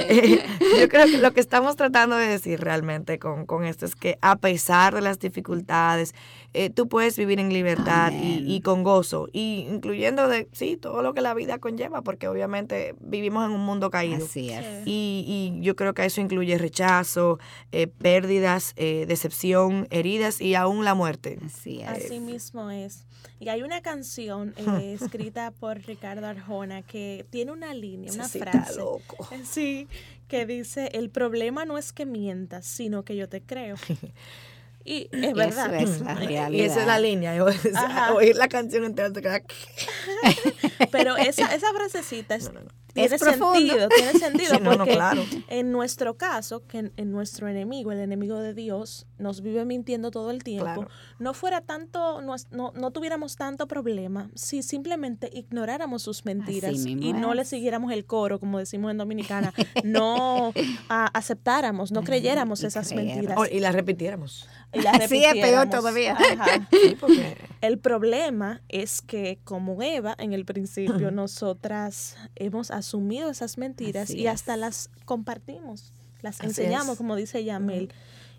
[0.79, 4.19] Yo creo que lo que estamos tratando de decir realmente con, con esto es que
[4.21, 6.15] a pesar de las dificultades,
[6.57, 11.15] eh, tú puedes vivir en libertad y, con gozo, y incluyendo de sí todo lo
[11.15, 14.25] que la vida conlleva, porque obviamente vivimos en un mundo caído.
[14.25, 14.87] Así es.
[14.87, 17.39] Y, y yo creo que eso incluye rechazo,
[17.73, 21.39] eh, pérdidas, eh, decepción, heridas y aún la muerte.
[21.45, 21.89] Así es.
[21.89, 23.07] Así mismo es.
[23.39, 28.39] Y hay una canción eh, escrita por Ricardo Arjona que tiene una línea, una sí
[28.39, 28.79] está frase.
[28.79, 29.29] loco.
[29.45, 29.89] Sí,
[30.29, 33.77] que dice, el problema no es que mientas, sino que yo te creo.
[34.87, 35.75] Y es verdad.
[35.75, 36.51] Eso es la realidad.
[36.51, 37.43] Y esa es la línea.
[37.45, 39.43] o sea, oír la canción entera te queda...
[40.93, 42.69] Pero esa, esa frasecita es- No, no, no.
[42.95, 45.23] tiene Es sentido, tiene sentido Sí, porque claro.
[45.49, 50.11] en nuestro caso, que en, en nuestro enemigo, el enemigo de Dios, nos vive mintiendo
[50.11, 50.89] todo el tiempo, Claro.
[51.19, 57.35] no fuera tanto, no, no, tuviéramos tanto problema si simplemente ignoráramos sus mentiras y no
[57.35, 59.53] le siguiéramos el coro, como decimos en Dominicana,
[59.85, 60.53] no
[60.89, 63.37] aceptáramos, no creyéramos esas mentiras.
[63.51, 64.49] Y la repitiéramos.
[64.73, 66.15] Y las Sí, es peor todavía.
[66.15, 66.69] Ajá.
[66.71, 67.37] Sí, porque...
[67.61, 74.19] El problema es que como Eva en el principio nosotras hemos asumido esas mentiras Así
[74.21, 74.61] y hasta es.
[74.61, 76.99] las compartimos, las Así enseñamos es.
[76.99, 77.93] como dice Yamel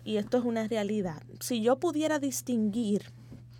[0.04, 1.22] y esto es una realidad.
[1.40, 3.02] Si yo pudiera distinguir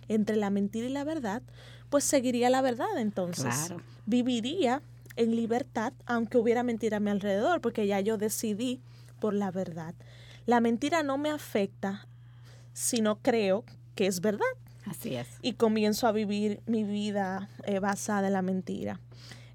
[0.07, 1.43] entre la mentira y la verdad,
[1.89, 3.43] pues seguiría la verdad entonces.
[3.67, 3.81] Claro.
[4.05, 4.81] Viviría
[5.15, 8.81] en libertad aunque hubiera mentira a mi alrededor porque ya yo decidí
[9.19, 9.93] por la verdad.
[10.45, 12.07] La mentira no me afecta
[12.79, 13.65] si no creo
[13.95, 14.45] que es verdad
[14.85, 15.27] Así es.
[15.41, 18.99] y comienzo a vivir mi vida eh, basada en la mentira.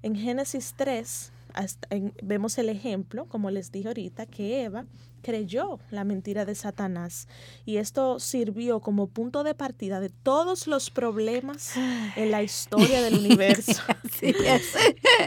[0.03, 4.85] En Génesis 3 hasta en- vemos el ejemplo, como les dije ahorita, que Eva
[5.23, 7.27] creyó la mentira de Satanás
[7.65, 11.73] y esto sirvió como punto de partida de todos los problemas
[12.15, 13.81] en la historia del universo.
[14.03, 14.73] Así es.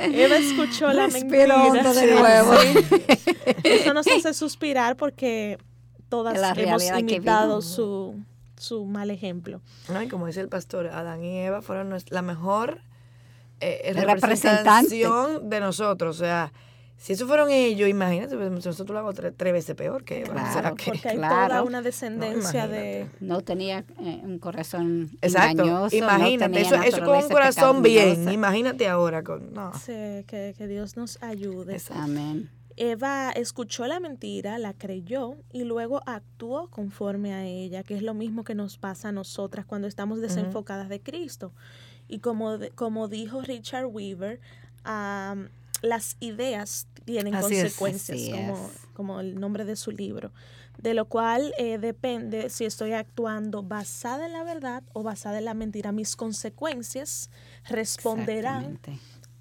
[0.05, 1.93] Eva escuchó la Respiro mentira.
[1.93, 2.55] de nuevo.
[2.61, 3.03] sí.
[3.65, 5.59] Eso nos hace suspirar porque
[6.09, 8.15] todas la hemos imitado su,
[8.57, 9.61] su mal ejemplo.
[9.89, 12.81] No, y como dice el pastor, Adán y Eva fueron la mejor
[13.61, 14.15] eh, Representante.
[14.15, 16.17] representación de nosotros.
[16.17, 16.53] O sea,
[16.97, 20.35] si eso fueron ellos, imagínate, pues, nosotros lo hago tres, tres veces peor que Eva.
[20.35, 21.49] O sea, Claro, que- Porque hay Claro.
[21.49, 23.09] toda una descendencia de...
[23.21, 25.63] No tenía eh, un corazón Exacto.
[25.63, 25.95] engañoso.
[25.97, 28.33] Imagínate, no eso, eso con un corazón bien.
[28.33, 29.53] Imagínate ahora con.
[29.53, 29.73] No.
[29.75, 29.93] Sí,
[30.27, 31.75] que, que Dios nos ayude.
[31.75, 32.03] Exacto.
[32.03, 32.51] Amén.
[32.79, 38.15] Eva escuchó la mentira, la creyó y luego actuó conforme a ella, que es lo
[38.15, 41.53] mismo que nos pasa a nosotras cuando estamos desenfocadas de Cristo.
[42.07, 44.41] Y como, como dijo Richard Weaver,
[45.83, 48.87] las ideas tienen Así consecuencias, como, es.
[48.95, 50.33] como el nombre de su libro,
[50.79, 55.47] de lo cual eh, depende si estoy actuando basada en la verdad o basada en
[55.47, 55.91] la mentira.
[55.93, 57.31] Mis consecuencias
[57.69, 58.79] responderán.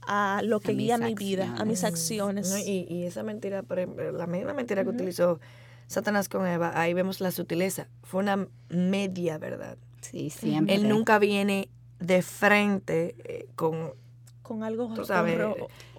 [0.07, 2.49] A lo que A guía mi vida, a mis acciones.
[2.49, 5.39] No, y, y esa mentira, por ejemplo, la misma mentira que utilizó
[5.87, 7.87] Satanás con Eva, ahí vemos la sutileza.
[8.03, 9.77] Fue una media verdad.
[10.01, 10.75] Sí, siempre.
[10.75, 13.93] Él nunca viene de frente eh, con.
[14.41, 15.39] con algo Tú sabes.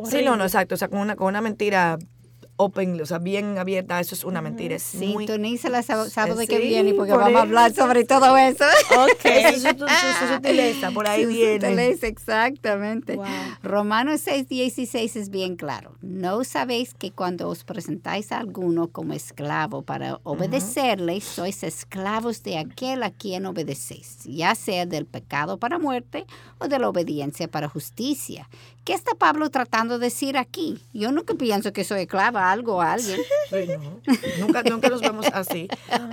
[0.05, 0.75] Sí, no, no, exacto.
[0.75, 1.99] O sea, con una, con una mentira
[2.59, 3.99] open, o sea, bien abierta.
[4.01, 4.77] Eso es una mentira.
[4.77, 4.83] Es.
[4.83, 7.81] Sintoniza la sábado, sábado que viene porque por vamos a hablar eso.
[7.83, 8.65] sobre todo eso.
[8.97, 9.25] Ok.
[9.25, 11.61] Esa es su, su- su sutileza, por ahí Su viene.
[11.61, 13.17] sutileza, exactamente.
[13.17, 13.27] Wow.
[13.63, 15.95] Romanos 6, 16 es bien claro.
[16.03, 22.59] No sabéis que cuando os presentáis a alguno como esclavo para obedecerle, sois esclavos de
[22.59, 26.27] aquel a quien obedecéis, ya sea del pecado para muerte
[26.59, 28.49] o de la obediencia para justicia.
[28.89, 30.83] ¿Qué está Pablo tratando de decir aquí?
[30.95, 33.21] Yo nunca pienso que soy esclava a algo o a alguien.
[33.51, 34.01] Sí, no.
[34.47, 35.69] nunca, nunca nos vemos así.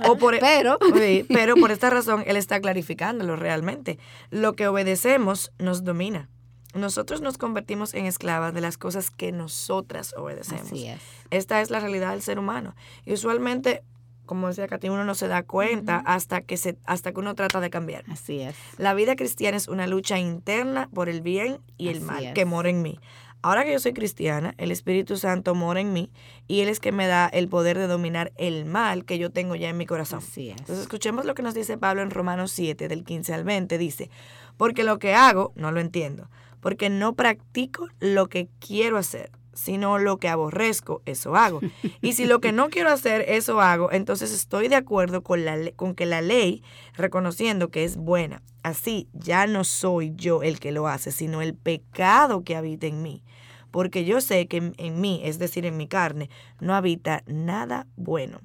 [0.06, 3.98] O por, Pero- Sí, pero por esta razón él está clarificándolo realmente.
[4.30, 6.28] Lo que obedecemos nos domina.
[6.74, 10.66] Nosotros nos convertimos en esclavas de las cosas que nosotras obedecemos.
[10.66, 11.00] Así es.
[11.30, 12.76] Esta es la realidad del ser humano.
[13.06, 13.84] Y usualmente,
[14.26, 17.60] como decía Katy, uno no se da cuenta hasta, que se, hasta que uno trata
[17.60, 18.04] de cambiar.
[18.10, 18.54] Así es.
[18.78, 22.34] La vida cristiana es una lucha interna por el bien y el Así mal es.
[22.34, 22.98] que mora en mí.
[23.42, 26.10] Ahora que yo soy cristiana, el Espíritu Santo mora en mí
[26.48, 29.54] y Él es que me da el poder de dominar el mal que yo tengo
[29.54, 30.18] ya en mi corazón.
[30.18, 30.58] Así es.
[30.58, 33.78] Entonces escuchemos lo que nos dice Pablo en Romanos 7, del 15 al 20.
[33.78, 34.10] Dice,
[34.56, 36.28] porque lo que hago no lo entiendo,
[36.60, 41.60] porque no practico lo que quiero hacer, sino lo que aborrezco, eso hago.
[42.00, 45.58] Y si lo que no quiero hacer, eso hago, entonces estoy de acuerdo con, la,
[45.74, 46.62] con que la ley,
[46.94, 48.42] reconociendo que es buena.
[48.62, 53.02] Así ya no soy yo el que lo hace, sino el pecado que habita en
[53.02, 53.24] mí.
[53.70, 57.86] Porque yo sé que en, en mí, es decir, en mi carne, no habita nada
[57.96, 58.40] bueno.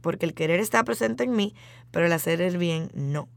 [0.00, 1.54] Porque el querer está presente en mí,
[1.90, 3.28] pero el hacer el bien no.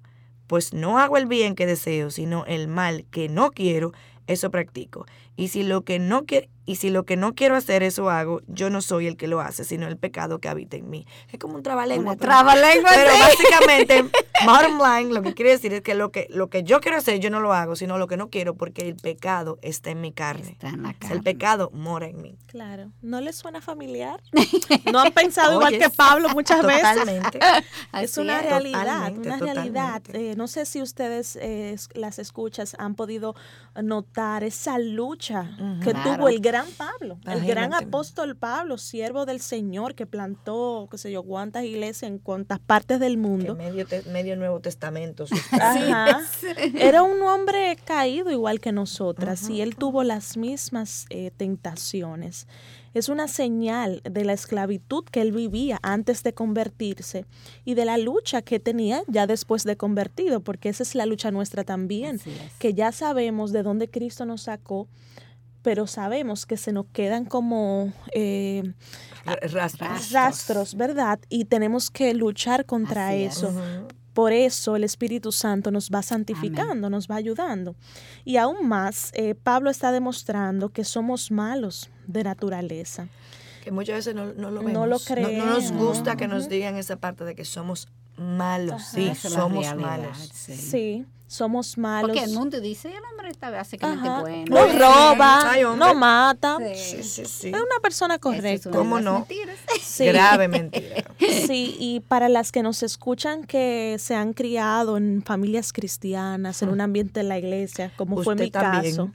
[0.47, 3.93] Pues no hago el bien que deseo, sino el mal que no quiero,
[4.27, 5.05] eso practico.
[5.35, 8.41] Y si lo que no quiero, y si lo que no quiero hacer, eso hago,
[8.47, 11.05] yo no soy el que lo hace, sino el pecado que habita en mí.
[11.31, 12.13] Es como un trabalengua.
[12.13, 13.19] Una pero- trabalengua, Pero sí.
[13.19, 14.05] básicamente,
[14.47, 17.19] bottom line, lo que quiere decir es que lo que lo que yo quiero hacer,
[17.19, 20.11] yo no lo hago, sino lo que no quiero, porque el pecado está en mi
[20.11, 20.53] carne.
[20.53, 21.15] Está en la O sea, carne.
[21.17, 22.35] el pecado mora en mí.
[22.47, 22.91] Claro.
[23.03, 24.23] ¿No les suena familiar?
[24.91, 26.81] ¿No han pensado igual que Pablo muchas veces?
[26.81, 27.39] Totalmente.
[27.91, 28.45] Así es una es.
[28.47, 30.01] realidad, totalmente, una realidad.
[30.13, 33.35] Eh, no sé si ustedes eh, las escuchas han podido
[33.83, 35.24] notar esa lucha
[35.83, 36.15] que Claro.
[36.15, 41.11] tuvo el gran Pablo, el gran apóstol Pablo, siervo del Señor que plantó, qué sé
[41.11, 43.55] yo, cuántas iglesias en cuantas partes del Que mundo.
[43.55, 45.25] medio, te- medio Nuevo Testamento.
[45.51, 46.21] Ajá.
[46.75, 52.47] Era un hombre caído igual que nosotras y él tuvo las mismas eh, tentaciones.
[52.95, 57.25] Es una señal de la esclavitud que él vivía antes de convertirse
[57.65, 61.29] y de la lucha que tenía ya después de convertido, porque esa es la lucha
[61.29, 62.21] nuestra también,
[62.57, 64.87] que ya sabemos de dónde Cristo nos sacó,
[65.61, 68.63] pero sabemos que se nos quedan como eh,
[69.25, 70.11] rastros.
[70.11, 70.75] Rastros.
[70.75, 71.19] ¿verdad?
[71.27, 73.53] Y tenemos que luchar contra Así eso.
[74.15, 77.75] Por eso el Espíritu Santo nos va santificando, nos va ayudando.
[78.23, 83.09] Y aún más, eh, Pablo está demostrando que somos malos de naturaleza.
[83.61, 84.71] Que muchas veces no, no lo vemos.
[84.71, 86.17] No lo No, nos gusta creemos.
[86.17, 88.81] que nos digan esa parte de que somos malos.
[88.81, 88.91] Ajá.
[88.91, 90.17] Sí, somos realidad, malos.
[90.33, 90.55] sí.
[90.55, 92.09] Sí, somos malos.
[92.11, 94.21] Porque el mundo dice, el hombre está básicamente Ajá.
[94.21, 94.45] bueno.
[94.47, 96.57] No roba, Ay, no mata.
[96.59, 96.75] Sí.
[96.75, 97.47] Sí, sí, sí.
[97.49, 98.69] Es una persona es correcta.
[98.71, 99.19] ¿Cómo no?
[99.19, 99.57] mentiras.
[99.81, 100.05] Sí.
[100.05, 101.03] Grave mentira.
[101.19, 106.69] Sí, y para las que nos escuchan que se han criado en familias cristianas, en
[106.69, 108.95] un ambiente de la iglesia, como fue mi también.
[108.95, 109.11] caso,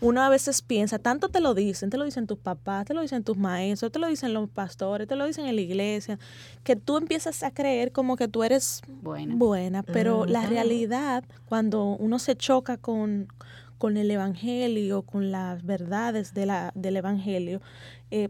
[0.00, 3.00] uno a veces piensa, tanto te lo dicen, te lo dicen tus papás, te lo
[3.00, 6.18] dicen tus maestros, te lo dicen los pastores, te lo dicen en la iglesia,
[6.64, 9.34] que tú empiezas a creer como que tú eres Buena.
[9.36, 13.28] buena, pero la realidad, cuando uno se choca con,
[13.78, 17.60] con el Evangelio, con las verdades de la, del Evangelio,
[18.10, 18.28] eh,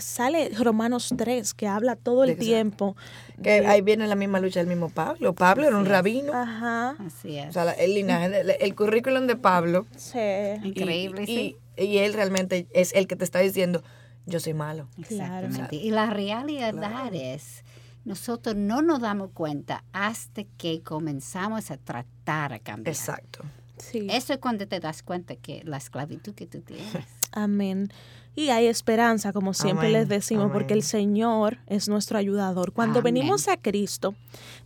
[0.00, 2.46] sale Romanos 3, que habla todo el Exacto.
[2.46, 2.96] tiempo.
[3.42, 5.34] Que de- ahí viene la misma lucha del mismo Pablo.
[5.34, 6.32] Pablo era un rabino.
[6.34, 6.96] Ajá.
[6.98, 7.48] Así es.
[7.48, 9.86] O sea, el linaje, el, el currículum de Pablo.
[9.96, 10.18] Sí.
[10.62, 11.56] Increíble, y, sí.
[11.76, 13.82] y, y él realmente es el que te está diciendo,
[14.26, 14.88] yo soy malo.
[15.08, 15.46] Claro.
[15.46, 15.76] Exactamente.
[15.76, 16.74] Y la realidad
[17.14, 17.64] es,
[18.04, 22.94] nosotros no nos damos cuenta hasta que comenzamos a tratar a cambiar.
[22.94, 23.40] Exacto.
[23.78, 24.06] Sí.
[24.10, 26.86] Eso es cuando te das cuenta que la esclavitud que tú tienes.
[27.32, 27.90] Amén.
[28.36, 32.72] Y hay esperanza, como siempre Amén, les decimos, porque el Señor es nuestro ayudador.
[32.72, 33.14] Cuando Amén.
[33.14, 34.14] venimos a Cristo,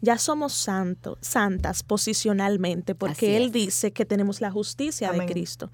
[0.01, 5.71] ya somos santos, santas posicionalmente, porque Él dice que tenemos la justicia de Cristo.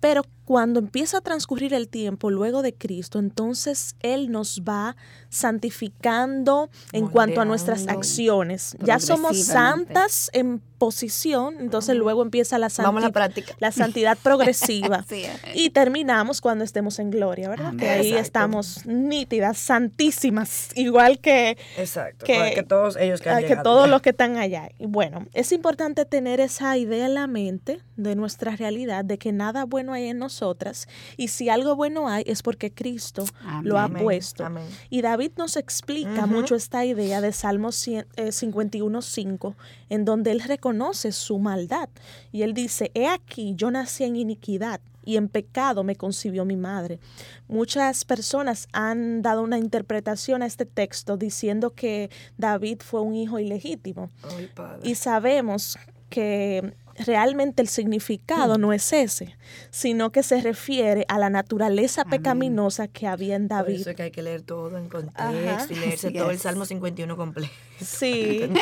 [0.00, 4.94] Pero cuando empieza a transcurrir el tiempo luego de Cristo, entonces Él nos va
[5.30, 8.76] santificando en cuanto a nuestras acciones.
[8.80, 14.18] Ya somos santas en posición, entonces luego empieza la, Vamos a la santi- la santidad
[14.22, 15.04] progresiva.
[15.08, 15.30] Es.
[15.54, 17.68] Y terminamos cuando estemos en gloria, ¿verdad?
[17.68, 17.78] Amén.
[17.80, 18.22] Que ahí Exacto.
[18.22, 22.26] estamos nítidas, santísimas, igual que, Exacto.
[22.26, 24.68] Que- que, todos ellos que han ah, que todos los que están allá.
[24.78, 29.32] Y bueno, es importante tener esa idea en la mente de nuestra realidad, de que
[29.32, 30.88] nada bueno hay en nosotras.
[31.16, 33.24] Y si algo bueno hay, es porque Cristo
[33.62, 34.44] lo ha puesto.
[34.44, 34.66] Amén.
[34.90, 39.54] Y David nos explica mucho esta idea de Salmo 100, eh, 51.5,
[39.88, 41.88] en donde él reconoce su maldad.
[42.32, 46.56] Y él dice, he aquí, yo nací en iniquidad y en pecado me concibió mi
[46.56, 46.98] madre.
[47.46, 53.38] Muchas personas han dado una interpretación a este texto diciendo que David fue un hijo
[53.38, 54.10] ilegítimo.
[54.22, 54.50] Ay.
[54.82, 59.36] Y sabemos que realmente el significado no es ese,
[59.70, 62.20] sino que se refiere a la naturaleza Amén.
[62.20, 63.80] pecaminosa que había en Por David.
[63.80, 65.66] eso es que hay que leer todo en contexto Ajá.
[65.70, 66.38] y leerse todo el.
[66.38, 67.52] Salmo 51 completo.
[67.80, 68.40] Sí.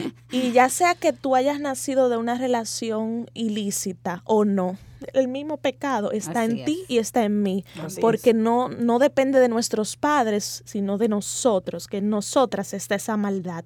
[0.30, 4.78] Y ya sea que tú hayas nacido de una relación ilícita o no,
[5.12, 8.98] el mismo pecado está Así en ti y está en mí, Así porque no, no
[8.98, 13.64] depende de nuestros padres, sino de nosotros, que en nosotras está esa maldad.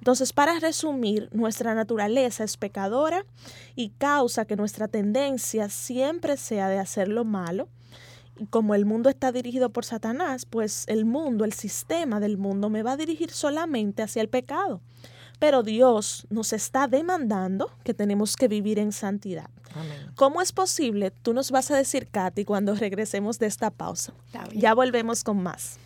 [0.00, 3.26] Entonces, para resumir, nuestra naturaleza es pecadora
[3.76, 7.68] y causa que nuestra tendencia siempre sea de hacer lo malo.
[8.38, 12.70] Y como el mundo está dirigido por Satanás, pues el mundo, el sistema del mundo
[12.70, 14.80] me va a dirigir solamente hacia el pecado.
[15.38, 19.50] Pero Dios nos está demandando que tenemos que vivir en santidad.
[19.74, 20.12] Amén.
[20.14, 21.10] ¿Cómo es posible?
[21.10, 24.14] Tú nos vas a decir, Katy, cuando regresemos de esta pausa.
[24.54, 25.78] Ya volvemos con más.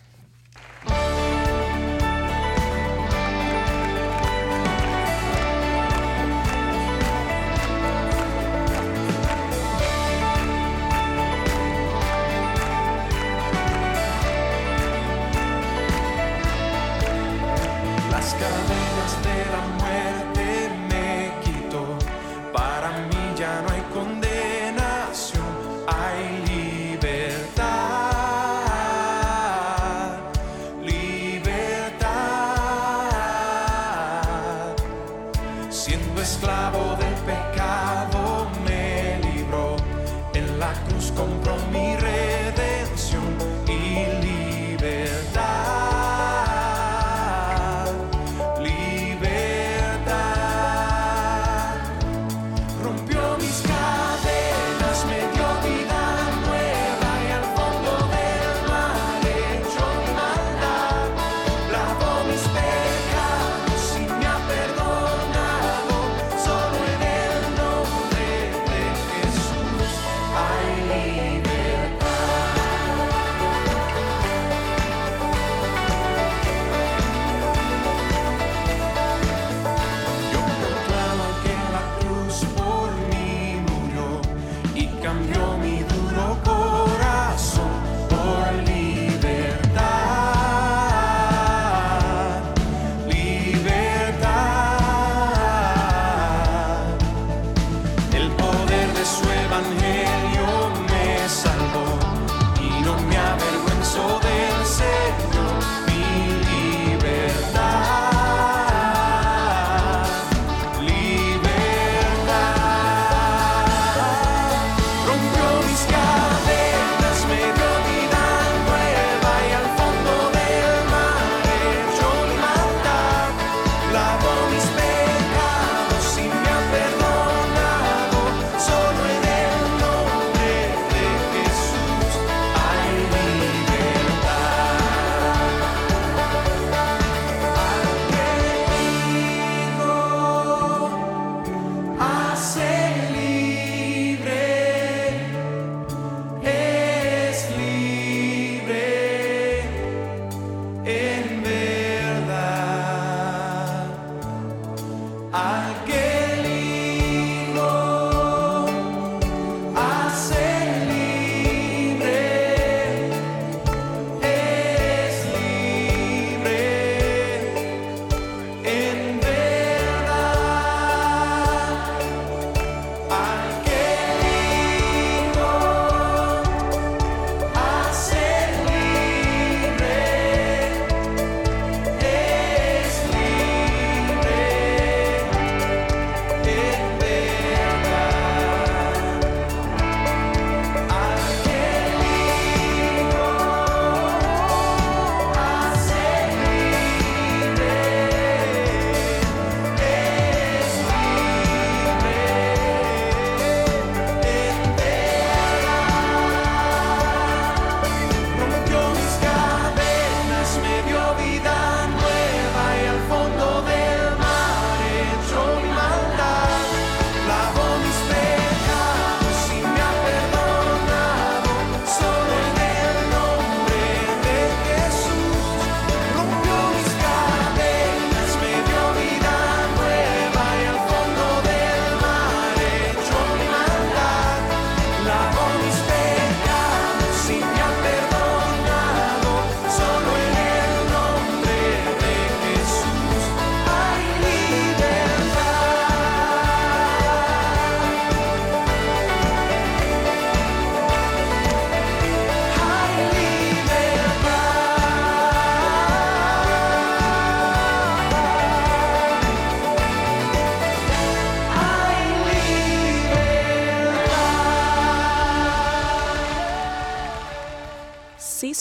[40.59, 42.34] La cruz compró mi redención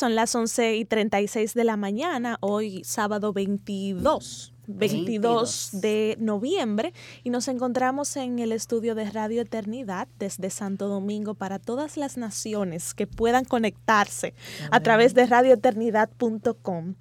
[0.05, 4.53] son las 11 y 36 de la mañana, hoy sábado 22.
[4.67, 6.93] 22 de noviembre
[7.23, 12.19] y nos encontramos en el estudio de Radio Eternidad desde Santo Domingo para todas las
[12.19, 14.35] naciones que puedan conectarse
[14.71, 16.97] a través de radioeternidad.com.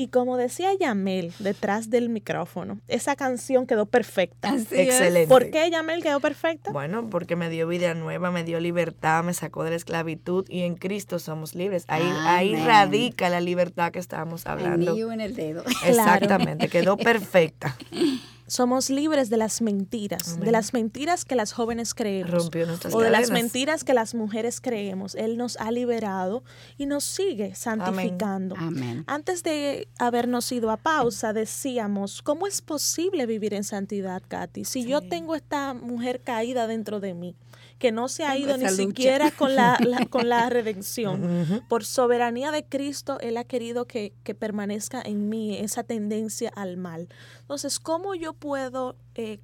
[0.00, 4.54] Y como decía Yamel detrás del micrófono, esa canción quedó perfecta.
[4.54, 5.26] Excelente.
[5.26, 6.70] ¿Por qué Yamel quedó perfecta?
[6.70, 10.60] Bueno, porque me dio vida nueva, me dio libertad, me sacó de la esclavitud y
[10.60, 11.84] en Cristo somos libres.
[11.88, 14.94] Ahí, ahí radica la libertad que estábamos El hablando.
[14.94, 15.64] mío en el dedo.
[15.84, 17.76] Exactamente, quedó perfecta.
[18.48, 22.30] Somos libres de las mentiras, de las mentiras que las jóvenes creemos.
[22.32, 25.14] Rompió nuestras o de las mentiras que las mujeres creemos.
[25.14, 26.42] Él nos ha liberado
[26.78, 28.56] y nos sigue santificando.
[28.58, 29.04] Amén.
[29.06, 34.64] Antes de habernos ido a pausa, decíamos, ¿cómo es posible vivir en santidad, Katy?
[34.64, 37.36] Si yo tengo esta mujer caída dentro de mí,
[37.78, 38.76] que no se ha ido ni lucha.
[38.76, 41.62] siquiera con la, la- con la redención.
[41.68, 46.76] Por soberanía de Cristo, Él ha querido que, que permanezca en mí esa tendencia al
[46.76, 47.08] mal.
[47.40, 49.38] Entonces, ¿cómo yo puedo eh,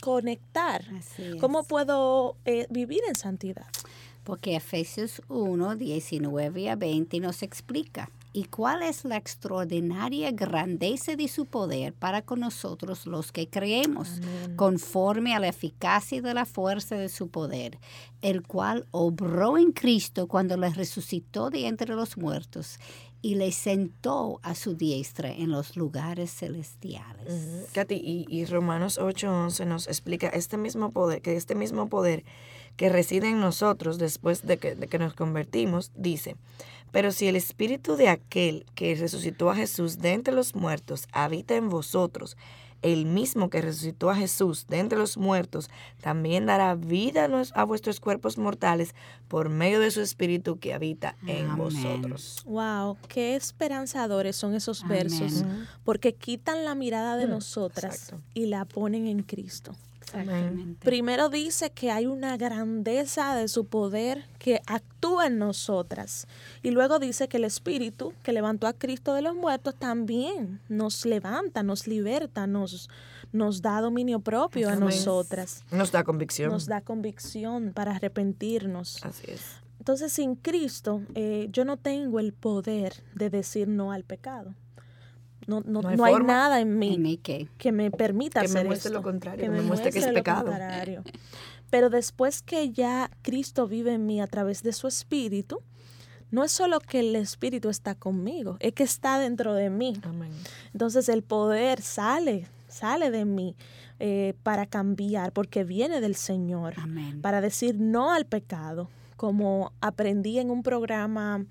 [0.00, 0.84] conectar?
[1.40, 3.66] ¿Cómo puedo eh, vivir en santidad?
[4.24, 8.10] Porque Efesios 1, 19 a 20 nos explica.
[8.32, 14.20] ¿Y cuál es la extraordinaria grandeza de su poder para con nosotros los que creemos,
[14.56, 17.78] conforme a la eficacia de la fuerza de su poder,
[18.22, 22.78] el cual obró en Cristo cuando le resucitó de entre los muertos
[23.22, 27.32] y le sentó a su diestra en los lugares celestiales?
[27.32, 27.66] Ujú.
[27.72, 32.24] Katy, y, y Romanos 8:11 nos explica este mismo poder, que este mismo poder
[32.76, 36.36] que reside en nosotros después de que, de que nos convertimos, dice,
[36.92, 41.56] pero si el espíritu de aquel que resucitó a Jesús de entre los muertos habita
[41.56, 42.36] en vosotros,
[42.82, 45.68] el mismo que resucitó a Jesús de entre los muertos
[46.00, 48.94] también dará vida a, vuestros cuerpos mortales
[49.28, 51.56] por medio de su espíritu que habita en Amén.
[51.58, 52.42] vosotros.
[52.46, 54.98] Wow, qué esperanzadores son esos Amén.
[55.08, 55.44] versos,
[55.84, 58.22] porque quitan la mirada de Mm, nosotras exacto.
[58.32, 59.74] y la ponen en Cristo.
[60.18, 60.84] Exactamente.
[60.84, 66.26] Primero dice que hay una grandeza de su poder que actúa en nosotras.
[66.62, 71.06] Y luego dice que el Espíritu que levantó a Cristo de los muertos también nos
[71.06, 72.88] levanta, nos liberta, nos,
[73.32, 75.64] nos da dominio propio a nosotras.
[75.70, 76.50] Nos da convicción.
[76.50, 79.04] Nos da convicción para arrepentirnos.
[79.04, 79.60] Así es.
[79.78, 84.54] Entonces, sin Cristo, eh, yo no tengo el poder de decir no al pecado.
[85.46, 86.26] No, no, No hay no hay forma.
[86.32, 89.62] nada en ¿Y mí que me permita Que me hacer muestre lo contrario, que me
[89.62, 90.46] muestre que es lo pecado.
[90.46, 91.02] contrario.
[91.70, 95.60] Pero después que ya Cristo vive en mí a través de su Espíritu,
[96.30, 99.94] no es solo que el Espíritu está conmigo, es que está dentro de mí.
[100.02, 100.30] Amén.
[100.72, 103.56] Entonces el poder sale, sale de mí
[103.98, 107.20] eh, para cambiar, porque viene del Señor, Amén.
[107.22, 111.44] para decir no al pecado, como aprendí en un programa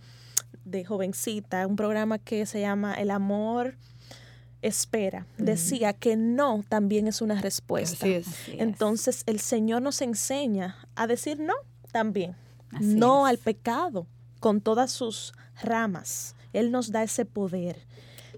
[0.66, 3.76] de jovencita, un programa que se llama El amor
[4.62, 5.26] espera.
[5.38, 8.06] Decía que no también es una respuesta.
[8.06, 8.28] Así es.
[8.28, 8.60] Así es.
[8.60, 11.54] Entonces el Señor nos enseña a decir no
[11.92, 12.36] también.
[12.72, 13.32] Así no es.
[13.32, 14.06] al pecado
[14.40, 16.36] con todas sus ramas.
[16.54, 17.86] Él nos da ese poder.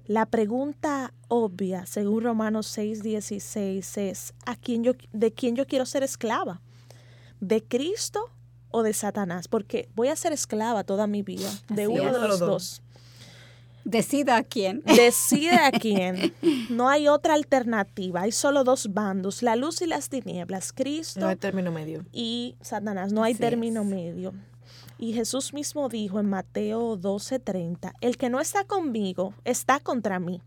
[0.08, 5.86] La pregunta obvia, según Romanos 6, 16, es ¿a quién yo, ¿de quién yo quiero
[5.86, 6.62] ser esclava?
[7.40, 8.30] ¿De Cristo
[8.72, 9.48] o de Satanás?
[9.48, 12.22] Porque voy a ser esclava toda mi vida, de Así uno es.
[12.22, 12.82] de los dos.
[13.84, 14.84] Decida a quién.
[14.86, 16.34] Decide a quién.
[16.70, 18.22] No hay otra alternativa.
[18.22, 22.06] Hay solo dos bandos, la luz y las tinieblas, Cristo No hay término medio.
[22.14, 23.12] y Satanás.
[23.12, 23.88] No hay Así término es.
[23.88, 24.34] medio.
[25.00, 30.42] Y Jesús mismo dijo en Mateo 12:30, el que no está conmigo está contra mí.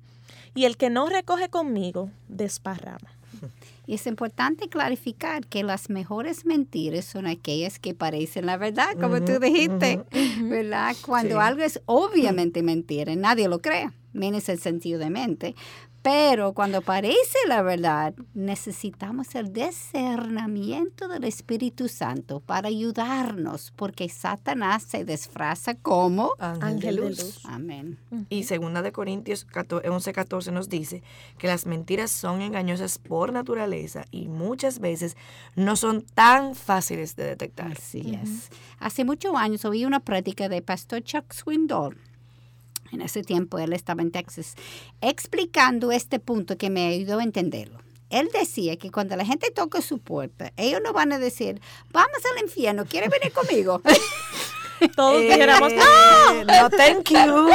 [0.54, 3.10] Y el que no recoge conmigo, desparrama.
[3.86, 9.22] Y es importante clarificar que las mejores mentiras son aquellas que parecen la verdad, como
[9.22, 10.00] tú dijiste,
[10.42, 10.96] ¿verdad?
[11.04, 11.40] Cuando Sí.
[11.40, 15.54] algo es obviamente mentira, nadie lo cree, menos el sentido de mente.
[16.04, 24.82] Pero cuando parece la verdad, necesitamos el discernimiento del Espíritu Santo para ayudarnos, porque Satanás
[24.82, 26.34] se disfraza como...
[26.38, 27.40] Ángel de luz.
[27.44, 27.98] Amén.
[28.28, 31.02] Y segunda de Corintios 11:14 nos dice
[31.38, 35.16] que las mentiras son engañosas por naturaleza y muchas veces
[35.56, 37.72] no son tan fáciles de detectar.
[37.72, 38.50] Así es.
[38.78, 41.96] Hace muchos años oí una práctica de Pastor Chuck Swindoll.
[42.92, 44.54] En ese tiempo él estaba en Texas,
[45.00, 47.78] explicando este punto que me ayudó a entenderlo.
[48.10, 51.60] Él decía que cuando la gente toca su puerta, ellos no van a decir,
[51.90, 53.80] vamos al infierno, ¿quieres venir conmigo?
[54.96, 55.76] Todos dijéramos, Eh,
[56.44, 56.44] ¡no!
[56.44, 57.48] No, thank you.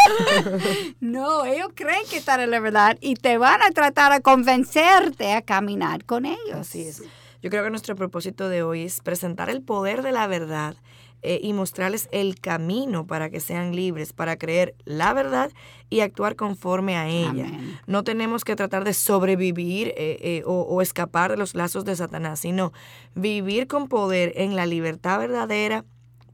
[0.99, 5.33] no, ellos creen que están en la verdad y te van a tratar a convencerte
[5.33, 6.55] a caminar con ellos.
[6.55, 7.03] Así es.
[7.41, 10.75] Yo creo que nuestro propósito de hoy es presentar el poder de la verdad
[11.21, 15.51] eh, y mostrarles el camino para que sean libres, para creer la verdad
[15.89, 17.47] y actuar conforme a ella.
[17.47, 17.79] Amén.
[17.87, 21.95] No tenemos que tratar de sobrevivir eh, eh, o, o escapar de los lazos de
[21.95, 22.71] Satanás, sino
[23.15, 25.85] vivir con poder en la libertad verdadera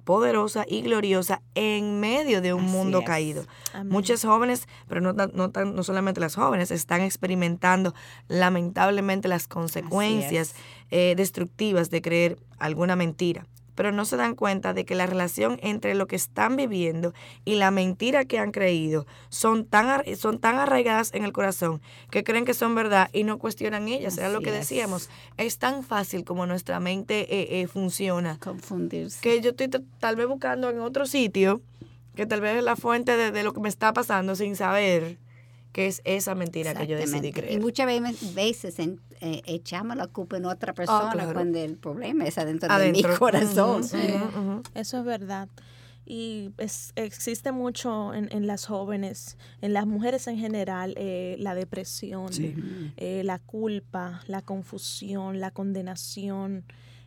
[0.03, 3.05] poderosa y gloriosa en medio de un Así mundo es.
[3.05, 3.45] caído.
[3.73, 3.91] Amén.
[3.91, 7.95] Muchos jóvenes, pero no, no, no solamente las jóvenes, están experimentando
[8.27, 10.53] lamentablemente las consecuencias
[10.91, 13.47] eh, destructivas de creer alguna mentira.
[13.75, 17.13] Pero no se dan cuenta de que la relación entre lo que están viviendo
[17.43, 22.23] y la mentira que han creído son tan, son tan arraigadas en el corazón que
[22.23, 24.17] creen que son verdad y no cuestionan ellas.
[24.17, 25.09] Era lo que decíamos.
[25.37, 29.19] Es tan fácil como nuestra mente eh, eh, funciona Confundirse.
[29.21, 29.69] que yo estoy
[29.99, 31.61] tal vez buscando en otro sitio,
[32.15, 35.17] que tal vez es la fuente de, de lo que me está pasando sin saber
[35.75, 37.51] que es esa mentira que yo decidí creer.
[37.51, 41.33] Y muchas ve- veces en- eh, echamos la culpa en otra persona Ah, claro.
[41.33, 43.01] cuando el problema es adentro, Adentro.
[43.09, 43.81] de mi corazón.
[44.73, 45.49] Eso es verdad.
[46.05, 51.55] Y es, existe mucho en, en las jóvenes, en las mujeres en general, eh, la
[51.55, 52.29] depresión,
[52.95, 56.63] eh, la culpa, la confusión, la condenación,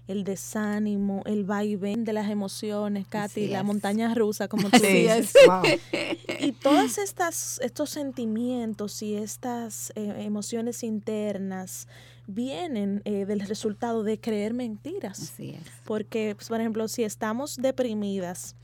[0.08, 3.64] el desánimo, el vaivén de las emociones, Katy, Así la es.
[3.64, 5.32] montaña rusa, como tú Sí, dices.
[5.46, 5.62] wow.
[6.40, 11.88] Y todos estas, estos sentimientos y estas eh, emociones internas
[12.26, 15.20] vienen eh, del resultado de creer mentiras.
[15.20, 15.62] Así es.
[15.84, 18.54] Porque, pues, por ejemplo, si estamos deprimidas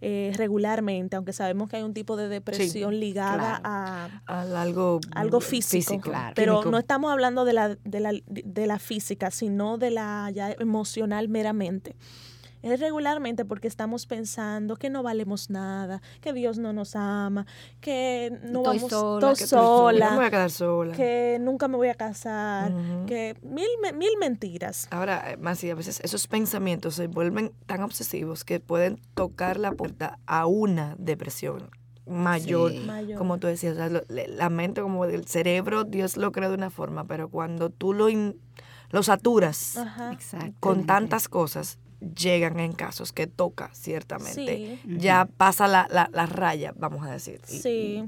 [0.00, 4.20] eh, regularmente, aunque sabemos que hay un tipo de depresión ligada claro.
[4.26, 6.34] a Al algo, algo físico, claro.
[6.34, 6.70] pero químico.
[6.70, 11.28] no estamos hablando de la, de, la, de la física, sino de la ya emocional
[11.28, 11.96] meramente.
[12.72, 17.46] Es regularmente porque estamos pensando que no valemos nada, que Dios no nos ama,
[17.80, 20.96] que no Estoy vamos sola, estoy que No estoy sola, me voy a quedar sola.
[20.96, 22.72] que nunca me voy a casar,
[23.06, 24.88] que mil, mil mentiras.
[24.90, 29.58] Ahora, eh, más y a veces esos pensamientos se vuelven tan obsesivos que pueden tocar
[29.58, 31.70] la puerta a una depresión
[32.04, 32.78] mayor, Sí.
[32.80, 33.16] Mayor.
[33.18, 36.48] como tú decías, o sea, lo- le- la mente como el cerebro, Dios lo creó
[36.50, 38.40] de una forma, pero cuando tú lo, in-
[38.90, 40.16] lo saturas Ajá.
[40.60, 44.78] Con tantas cosas, llegan en casos que toca ciertamente.
[44.84, 44.96] Sí.
[44.98, 47.40] Ya pasa la, la, la raya, vamos a decir.
[47.50, 48.04] Y- Sí,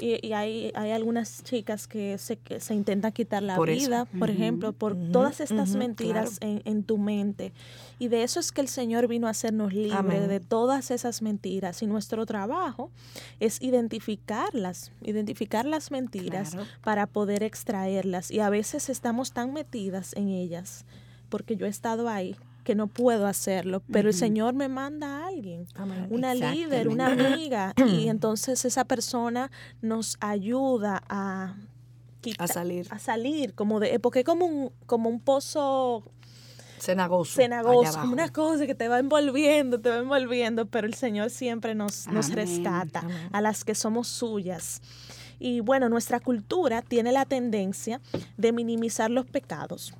[0.00, 3.86] y, y hay, hay algunas chicas que se, que se intentan quitar la Por eso.
[3.86, 7.52] vida, por ejemplo, por todas estas mentiras en, en tu mente.
[7.98, 11.82] Y de eso es que el Señor vino a hacernos libres de todas esas mentiras.
[11.82, 12.92] Y nuestro trabajo
[13.40, 16.66] es identificarlas, identificar las mentiras Claro.
[16.82, 18.30] para poder extraerlas.
[18.30, 20.84] Y a veces estamos tan metidas en ellas,
[21.28, 22.36] porque yo he estado ahí,
[22.68, 26.06] que no puedo hacerlo, pero el Señor me manda a alguien Amén.
[26.10, 29.50] una líder, una amiga, y entonces esa persona
[29.80, 31.56] nos ayuda a
[32.20, 32.86] quita- A salir.
[32.90, 36.04] a salir, como de, porque es como un, como un pozo
[36.78, 37.36] Cenagoso.
[37.36, 42.06] cenagoso, una cosa que te va envolviendo, te va envolviendo, pero el Señor siempre nos,
[42.08, 43.30] nos rescata amén.
[43.32, 44.82] a las que somos suyas.
[45.40, 48.02] Y bueno, nuestra cultura tiene la tendencia
[48.36, 49.94] de minimizar los pecados,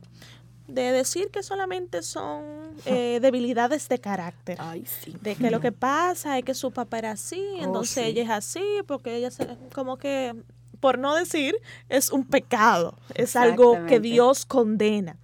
[0.68, 2.44] de decir que solamente son
[2.84, 5.16] eh, debilidades de carácter Ay, sí.
[5.20, 8.10] de que lo que pasa es que su papá era así, Oh, entonces sí.
[8.10, 10.34] ella es así, porque ella se, como que,
[10.78, 11.56] por no decir,
[11.88, 13.98] es un pecado, es algo que.
[13.98, 15.16] Dios condena.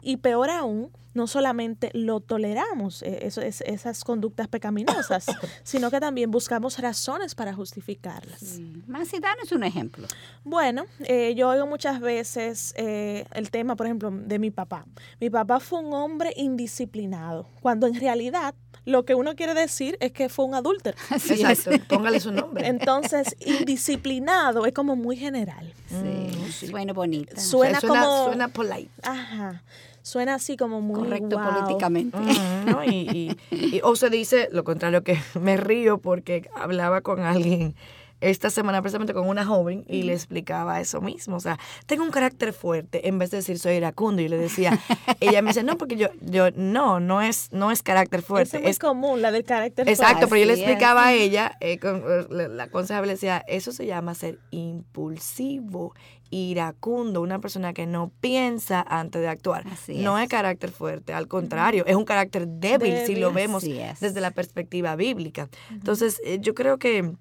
[0.00, 5.26] Y peor aún, no solamente lo toleramos, eh, eso, es- esas conductas pecaminosas,
[5.62, 8.40] sino que también buscamos razones para justificarlas.
[8.40, 8.82] Sí.
[8.86, 10.06] Más y danos un ejemplo.
[10.44, 14.86] Bueno, eh, yo oigo muchas veces eh, el tema, por ejemplo, de mi papá.
[15.20, 18.54] Mi papá fue un hombre indisciplinado, cuando en realidad
[18.84, 20.96] lo que uno quiere decir es que fue un adúltero.
[21.14, 21.30] Es.
[21.30, 22.66] Exacto, póngale su nombre.
[22.66, 23.36] Entonces,
[23.86, 25.72] indisciplinado es como muy general.
[25.88, 26.66] Sí.
[26.68, 27.40] Suena bonita.
[27.40, 28.24] Suena suena, como...
[28.26, 28.90] suena polite.
[29.02, 29.62] Ajá.
[30.02, 31.52] Suena así como muy Correcto guau.
[31.54, 32.18] políticamente.
[32.66, 32.84] ¿no?
[32.84, 37.74] y, y- y- o se dice lo contrario, que me río porque hablaba con alguien
[38.20, 41.34] esta semana precisamente con una joven y le explicaba eso mismo.
[41.34, 44.22] O sea, tengo un carácter fuerte en vez de decir soy iracundo.
[44.22, 44.78] Y le decía,
[45.18, 48.58] ella me dice, no, porque yo, yo no, no es, no es carácter fuerte.
[48.58, 50.60] es muy es común, la del carácter Exacto, pero yo le es.
[50.60, 54.38] explicaba a ella, eh, con- eh, la, la consejera le decía, eso se llama ser
[54.52, 55.92] impulsivo,
[56.32, 59.64] iracundo, una persona que no piensa antes de actuar.
[59.70, 60.24] Así no es.
[60.24, 64.96] es carácter fuerte, al contrario, es un carácter débil, si lo vemos desde la perspectiva
[64.96, 65.48] bíblica.
[65.70, 67.12] Entonces, eh, yo creo que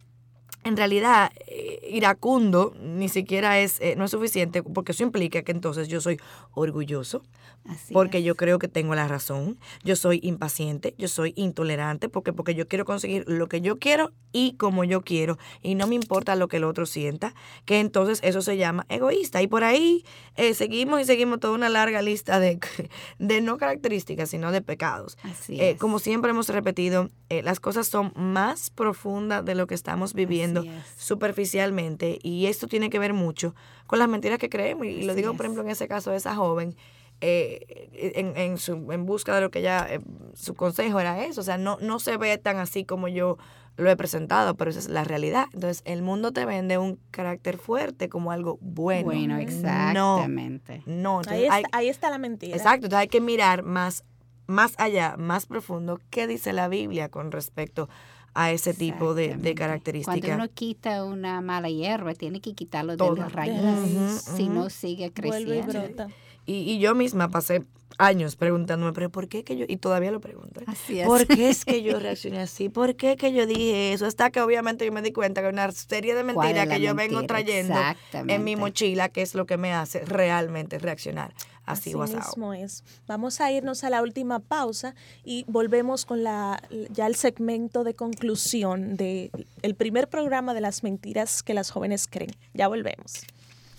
[0.63, 5.51] en realidad eh, iracundo ni siquiera es, eh, no es suficiente porque eso implica que
[5.51, 6.19] entonces yo soy
[6.53, 7.23] orgulloso,
[7.65, 8.23] Así porque es.
[8.23, 12.67] yo creo que tengo la razón, yo soy impaciente, yo soy intolerante, porque, porque yo
[12.67, 16.47] quiero conseguir lo que yo quiero y como yo quiero, y no me importa lo
[16.47, 17.35] que el otro sienta,
[17.65, 19.41] que entonces eso se llama egoísta.
[19.41, 20.03] Y por ahí
[20.37, 22.59] eh, seguimos y seguimos toda una larga lista de,
[23.19, 25.17] de no características, sino de pecados.
[25.23, 25.77] Así Eh, es.
[25.79, 30.63] como siempre hemos repetido, eh, las cosas son más profundas de lo que estamos viviendo
[30.63, 30.83] es.
[30.97, 33.55] superficialmente y esto tiene que ver mucho
[33.87, 36.35] con las mentiras que creemos y lo digo por ejemplo en ese caso de esa
[36.35, 36.75] joven
[37.21, 39.99] eh, en, en, su, en busca de lo que ella eh,
[40.33, 43.37] su consejo era eso o sea no no se ve tan así como yo
[43.77, 47.57] lo he presentado pero esa es la realidad entonces el mundo te vende un carácter
[47.57, 50.83] fuerte como algo bueno Bueno, exactamente.
[50.85, 52.55] no no entonces Ahí está, hay- ahí está la mentira.
[52.57, 54.03] Exacto, entonces hay que mirar más,
[54.47, 57.87] más allá, más profundo, qué dice la Biblia con respecto
[58.33, 60.21] a ese tipo de, de características.
[60.21, 63.23] Cuando uno quita una mala hierba, tiene que quitarlo de Toda.
[63.23, 64.23] la raíz.
[64.27, 65.87] Ujú, Si no sigue Vuelve y creciendo.
[65.87, 66.07] brota.
[66.45, 67.65] Y, y yo misma pasé
[67.97, 70.63] años preguntándome, pero ¿por qué que yo, y todavía lo pregunto, ¿eh?
[70.67, 71.05] Así es.
[71.05, 72.69] ¿por qué es que yo reaccioné así?
[72.69, 74.05] ¿Por qué que yo dije eso?
[74.05, 76.77] Hasta que obviamente yo me di cuenta que hay una serie de ¿Cuál es mentiras
[76.77, 77.79] que yo vengo trayendo
[78.13, 81.33] en mi mochila, que es lo que me hace realmente reaccionar
[81.65, 82.83] así, Así mismo es.
[83.07, 87.93] Vamos a irnos a la última pausa y volvemos con la ya el segmento de
[87.93, 89.31] conclusión de
[89.61, 92.31] el primer programa de las mentiras que las jóvenes creen.
[92.53, 93.23] Ya volvemos.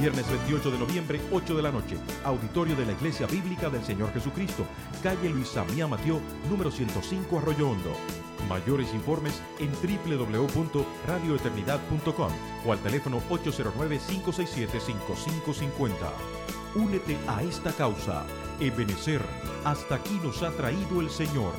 [0.00, 4.12] Viernes 28 de noviembre, 8 de la noche, auditorio de la Iglesia Bíblica del Señor
[4.12, 4.64] Jesucristo,
[5.02, 7.90] calle Luis Samía Mateo, número 105 Arroyo Hondo.
[8.48, 12.32] Mayores informes en www.radioeternidad.com
[12.66, 15.94] o al teléfono 809-567-5550.
[16.76, 18.24] Únete a esta causa.
[18.60, 19.20] Ebenecer,
[19.64, 21.52] hasta aquí nos ha traído el Señor.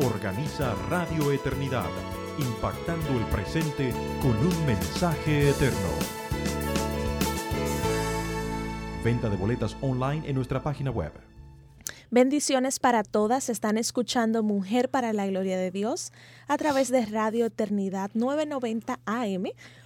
[0.00, 1.88] Organiza Radio Eternidad,
[2.38, 5.78] impactando el presente con un mensaje eterno.
[9.04, 11.12] Venta de boletas online en nuestra página web.
[12.10, 13.48] Bendiciones para todas.
[13.48, 16.12] Están escuchando Mujer para la Gloria de Dios
[16.48, 19.44] a través de Radio Eternidad 990 AM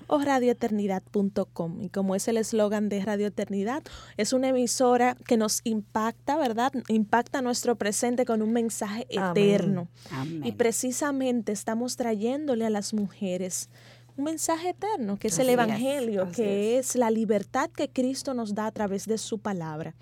[0.08, 1.82] o radioeternidad.com.
[1.82, 3.82] Y como es el eslogan de Radio Eternidad,
[4.16, 6.72] es una emisora que nos impacta, ¿verdad?
[6.88, 9.88] Impacta nuestro presente con un mensaje eterno.
[10.10, 10.44] Amén.
[10.44, 13.68] Y precisamente estamos trayéndole a las mujeres
[14.16, 18.54] un mensaje eterno, que es el Así Evangelio, que es la libertad que Cristo nos
[18.54, 19.94] da a través de su palabra.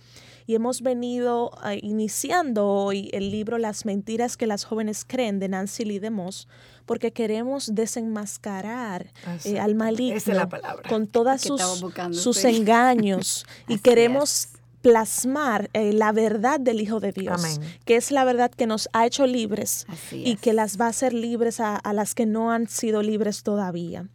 [0.46, 5.48] Y hemos venido eh, iniciando hoy el libro Las mentiras que las jóvenes creen de
[5.48, 6.46] Nancy Lee DeMoss,
[6.86, 9.12] porque queremos desenmascarar
[9.44, 10.88] eh, al Esa maligno es la palabra.
[10.88, 11.60] con todas Que sus,
[12.12, 12.48] sus sí.
[12.48, 14.52] engaños y Así queremos es.
[14.82, 17.60] plasmar eh, la verdad del Hijo de Dios, Amén.
[17.84, 21.12] que es la verdad que nos ha hecho libres y que las va a hacer
[21.12, 24.06] libres a, a las que no han sido libres todavía.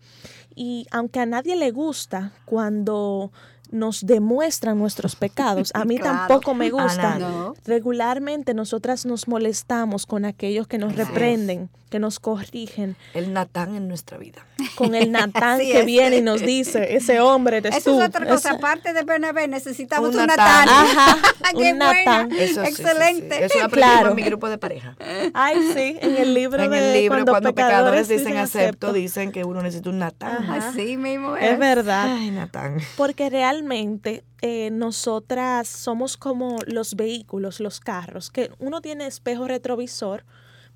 [0.56, 3.32] Y aunque a nadie le gusta cuando
[3.72, 7.18] nos demuestran nuestros pecados, a mí Claro, tampoco me gusta.
[7.20, 7.56] No.
[7.66, 13.88] Regularmente nosotras nos molestamos con aquellos que nos reprenden, que nos corrigen, El Natán en
[13.88, 14.46] nuestra vida.
[14.76, 15.86] Con el Natán que es.
[15.86, 18.02] viene y nos dice, ese hombre eres Eso tú.
[18.02, 18.52] es otra cosa.
[18.52, 20.70] Aparte de Bernabé, necesitamos Un un Natán.
[20.70, 21.18] Ajá,
[21.52, 21.94] ¡Qué un buena!
[21.94, 22.32] Natán.
[22.32, 22.82] Eso sí, sí, sí.
[22.84, 23.46] Excelente.
[23.46, 24.10] Eso Claro.
[24.12, 24.96] en mi grupo de pareja.
[25.34, 28.94] Ay, sí, en el libro En de el libro, cuando, pecadores dicen acepto, acepto.
[28.94, 30.50] dicen que uno necesita un Natán.
[30.52, 31.52] Así mismo es.
[31.52, 32.06] Es verdad.
[32.18, 32.78] Ay, Natán.
[32.98, 40.24] Porque realmente eh, nosotras somos como los vehículos, los carros, que uno tiene espejo retrovisor,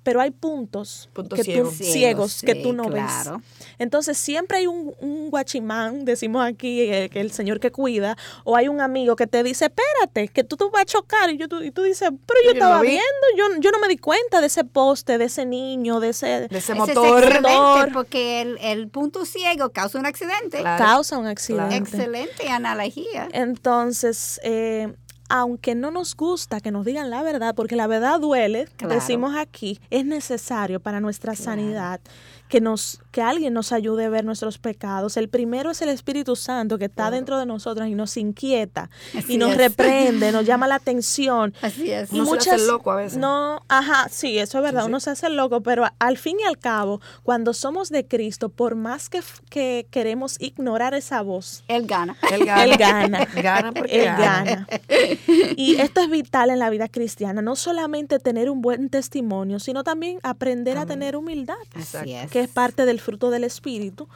[0.06, 1.78] pero hay puntos, Puntos que ciegos.
[1.78, 3.38] tú, ciegos que sí, tú no claro.
[3.38, 3.66] ves.
[3.80, 8.54] Entonces siempre hay un, un guachimán, decimos aquí, eh, que el señor que cuida, o
[8.54, 11.48] hay un amigo que te dice, espérate, que tú te vas a chocar, y, yo,
[11.48, 13.02] tú, y tú dices, pero yo estaba viendo,
[13.36, 16.26] yo, yo no me di cuenta de ese poste, de ese niño, de ese...
[16.26, 17.92] De ese Ese es motor.
[17.92, 20.60] porque el, el punto ciego causa un accidente.
[20.60, 20.84] Claro.
[20.84, 21.74] causa un accidente.
[21.78, 23.26] Excelente analogía.
[23.32, 24.94] Entonces, eh,
[25.28, 28.94] aunque no nos gusta que nos digan la verdad, porque la verdad duele, Claro.
[28.94, 32.00] decimos aquí, es necesario para nuestra sanidad
[32.48, 35.16] que nos que alguien nos ayude a ver nuestros pecados.
[35.16, 39.36] El primero es el Espíritu Santo que está dentro de nosotros y nos inquieta Así
[39.36, 39.56] y nos es.
[39.56, 41.54] reprende, nos llama la atención.
[41.62, 42.12] Así es.
[42.12, 43.16] Uno se hace loco a veces.
[43.16, 44.88] No, ajá, sí, eso es verdad, Sí, sí.
[44.90, 48.74] uno se hace loco, pero al fin y al cabo, cuando somos de Cristo, por
[48.74, 52.18] más que, queremos ignorar esa voz, Él gana.
[52.30, 52.64] Él gana.
[52.64, 53.24] él gana.
[53.34, 54.44] Gana porque Él gana.
[54.44, 54.68] gana.
[55.56, 59.84] Y esto es vital en la vida cristiana, no solamente tener un buen testimonio, sino
[59.84, 62.30] también aprender a tener humildad, Así es.
[62.30, 64.08] que es parte del fruto del Espíritu,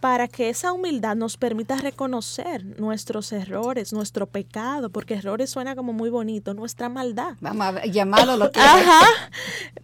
[0.00, 5.92] para que esa humildad nos permita reconocer nuestros errores, nuestro pecado, porque errores suena como
[5.92, 7.36] muy bonito, nuestra maldad.
[7.40, 9.00] Vamos a llamarlo lo que Ajá,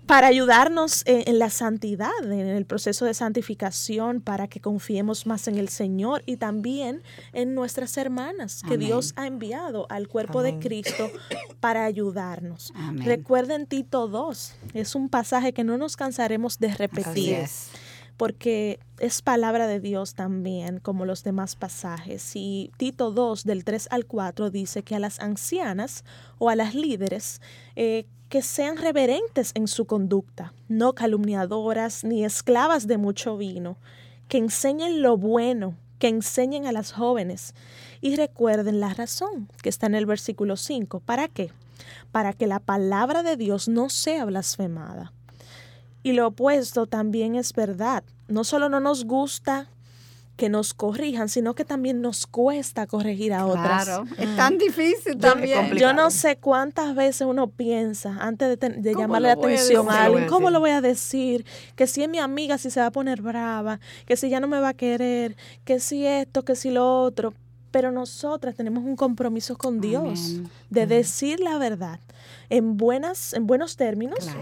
[0.06, 5.48] para ayudarnos en, en la santidad, en el proceso de santificación, para que confiemos más
[5.48, 7.02] en el Señor y también
[7.32, 8.88] en nuestras hermanas que Amén.
[8.88, 10.60] Dios ha enviado al cuerpo Amén.
[10.60, 11.10] de Cristo
[11.60, 12.72] para ayudarnos.
[12.76, 13.06] Amén.
[13.06, 17.70] Recuerden Tito 2, es un pasaje que no nos cansaremos de Así repetir es.
[18.22, 22.36] Porque es palabra de Dios también, como los demás pasajes.
[22.36, 26.04] Y Tito 2, del 3 al 4, dice que a las ancianas
[26.38, 27.40] o a las líderes,
[27.74, 33.76] eh, que sean reverentes en su conducta, no calumniadoras ni esclavas de mucho vino,
[34.28, 37.56] que enseñen lo bueno, que enseñen a las jóvenes
[38.00, 41.00] y recuerden la razón que está en el versículo 5.
[41.00, 41.50] ¿Para qué?
[42.12, 45.12] Para que la palabra de Dios no sea blasfemada.
[46.02, 48.02] Y lo opuesto también es verdad.
[48.28, 49.68] No solo no nos gusta
[50.36, 53.84] que nos corrijan, sino que también nos cuesta corregir a otras.
[53.84, 54.04] Claro.
[54.18, 55.76] Es tan difícil también.
[55.76, 59.36] Yo no sé cuántas veces uno piensa antes de, ten- de ¿Cómo llamarle la a
[59.36, 61.44] atención a alguien, ¿Cómo lo voy a ¿cómo decir?
[61.76, 64.48] Que si es mi amiga, si se va a poner brava, que si ya no
[64.48, 67.34] me va a querer, que si esto, que si lo otro.
[67.70, 70.50] Pero nosotras tenemos un compromiso con Dios Amén.
[70.70, 72.00] de decir la verdad
[72.48, 74.40] en buenas, en buenos términos, Claro.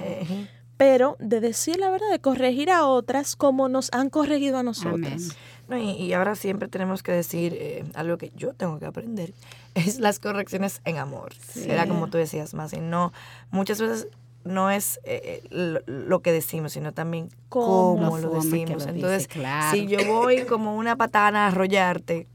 [0.81, 5.37] Pero de decir la verdad, de corregir a otras como nos han corregido a nosotras.
[5.69, 9.35] No, y, y ahora siempre tenemos que decir eh, algo que yo tengo que aprender,
[9.75, 11.35] es las correcciones en amor.
[11.55, 13.13] Era como tú decías, más y no,
[13.51, 14.09] muchas veces
[14.43, 18.17] no es eh, eh, lo, lo que decimos, sino también Cómo.
[18.17, 18.87] lo decimos.
[18.87, 19.77] lo Entonces, dice, claro.
[19.77, 22.27] si yo voy como una patana a arrollarte,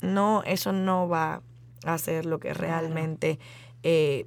[0.00, 1.42] no, eso no va
[1.84, 3.38] a hacer lo que realmente
[3.84, 4.26] eh,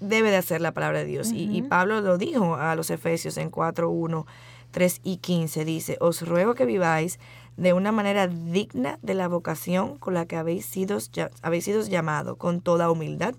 [0.00, 1.32] debe de hacer la palabra de Dios.
[1.32, 4.26] y, y Pablo lo dijo a los Efesios en 4, 1,
[4.70, 5.64] 3 y 15.
[5.64, 7.18] Dice, os ruego que viváis
[7.56, 11.82] de una manera digna de la vocación con la que habéis sido, ya- habéis sido
[11.82, 13.34] llamado, con toda humildad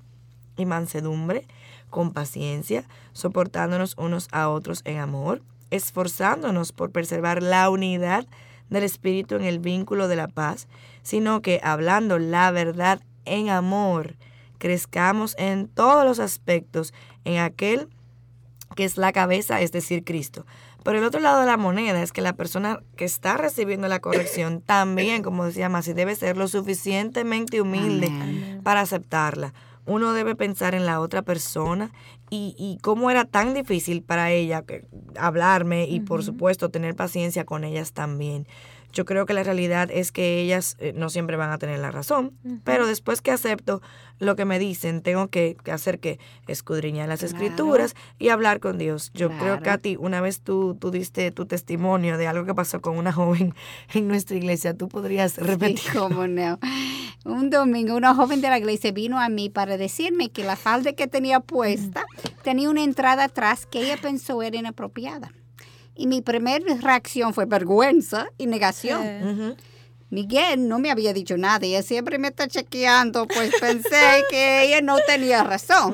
[0.57, 1.47] y mansedumbre,
[1.89, 2.83] con paciencia,
[3.13, 5.41] soportándonos unos a otros en amor,
[5.71, 8.27] esforzándonos por preservar la unidad
[8.69, 10.67] del Espíritu en el vínculo de la paz,
[11.01, 14.15] sino que hablando la verdad en amor,
[14.59, 16.93] crezcamos en todos los aspectos
[17.25, 17.89] en aquel
[18.75, 20.45] que es la cabeza, es decir, Cristo.
[20.83, 23.99] Pero el otro lado de la moneda es que la persona que está recibiendo la
[23.99, 28.61] corrección también, como decía Masi, debe ser lo suficientemente humilde Amén.
[28.63, 29.53] para aceptarla.
[29.85, 31.91] Uno debe pensar en la otra persona
[32.29, 34.85] y, y cómo era tan difícil para ella que,
[35.17, 38.47] hablarme y por supuesto tener paciencia con ellas también.
[38.91, 41.91] Yo creo que la realidad es que ellas eh, no siempre van a tener la
[41.91, 42.33] razón,
[42.63, 43.81] pero después que acepto
[44.19, 47.35] lo que me dicen, tengo que, que hacer que escudriñar las Claro.
[47.37, 49.11] escrituras y hablar con Dios.
[49.13, 49.71] Yo creo que Claro.
[49.71, 53.13] a ti, una vez tú, tú diste tu testimonio de algo que pasó con una
[53.13, 53.53] joven
[53.93, 55.79] en nuestra iglesia, tú podrías repetir.
[55.79, 56.59] Sí, cómo no.
[57.25, 60.93] Un domingo una joven de la iglesia vino a mí para decirme que la falda
[60.93, 62.05] que tenía puesta
[62.43, 65.31] tenía una entrada atrás que ella pensó era inapropiada.
[66.01, 69.57] Y mi primera reacción fue vergüenza y negación.
[70.11, 74.63] Miguel no me había dicho nada y ella siempre me está chequeando, pues pensé que
[74.63, 75.93] ella no tenía razón.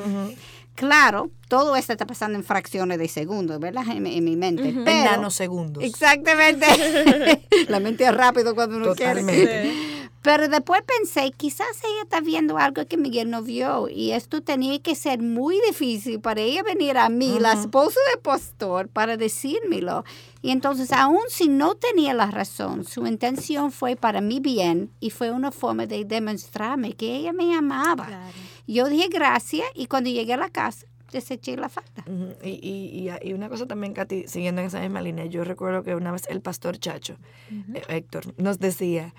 [0.75, 3.83] Claro, todo esto está pasando en fracciones de segundos, ¿verdad?
[3.89, 4.73] En, mi- en mi mente.
[4.85, 5.83] Pero, nanosegundos.
[5.83, 6.65] Exactamente.
[7.69, 9.73] la mente es rápido cuando uno quiere.
[10.25, 14.79] Pero después pensé, quizás ella está viendo algo que Miguel no vio y esto tenía
[14.79, 20.03] que ser muy difícil para ella venir a mí, la esposa del pastor, para decírmelo.
[20.41, 25.11] Y entonces, aun si no tenía la razón, su intención fue para mi bien y
[25.11, 28.07] fue una forma de demostrarme que ella me amaba.
[28.07, 28.33] Claro.
[28.65, 32.03] Yo dije gracias y cuando llegué a la casa, deseché la falda.
[32.07, 35.43] Ujú, Y, y, y, y una cosa también, Katy, siguiendo en esa misma línea, yo
[35.43, 37.17] recuerdo que una vez el pastor Chacho,
[37.75, 39.13] eh, Héctor, nos decía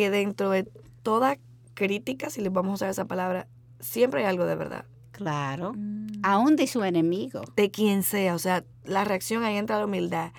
[0.00, 0.64] que dentro de
[1.02, 1.36] toda
[1.74, 3.46] crítica, si le vamos a usar esa palabra,
[3.80, 4.86] siempre hay algo de verdad.
[5.12, 5.74] Claro.
[5.76, 6.06] Mm.
[6.22, 7.42] Aún de su enemigo.
[7.54, 10.32] De quien sea, o sea, la reacción ahí entra la humildad.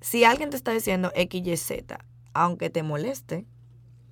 [0.00, 1.98] Si alguien te está diciendo X, Y, Z,
[2.32, 3.44] aunque te moleste,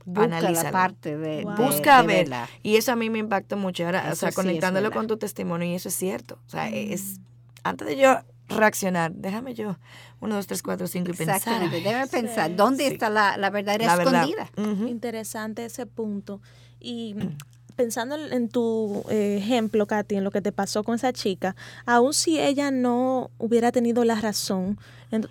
[0.04, 0.70] Busca la analízalo.
[0.70, 1.56] parte de, Wow.
[1.56, 2.16] de- Busca de ver.
[2.28, 2.48] verdad.
[2.62, 3.86] Y eso a mí me impactó mucho.
[3.86, 6.38] Ahora, o sea, sí conectándolo con tu testimonio, y eso es cierto.
[6.46, 6.74] O sea, Mm.
[6.74, 7.20] es
[7.64, 8.18] antes de yo
[8.50, 9.76] reaccionar, déjame yo,
[10.20, 11.36] uno, dos, tres, cuatro, cinco, y pensar.
[11.36, 11.80] Exactamente.
[11.80, 12.54] Debe pensar, Sí.
[12.56, 12.92] ¿dónde Sí.
[12.94, 14.24] está la, la verdadera La verdad.
[14.28, 14.88] escondida?
[14.88, 16.40] Interesante ese punto.
[16.80, 17.14] Y
[17.76, 22.12] pensando en tu eh, ejemplo, Katy, en lo que te pasó con esa chica, aun
[22.12, 24.78] si ella no hubiera tenido la razón,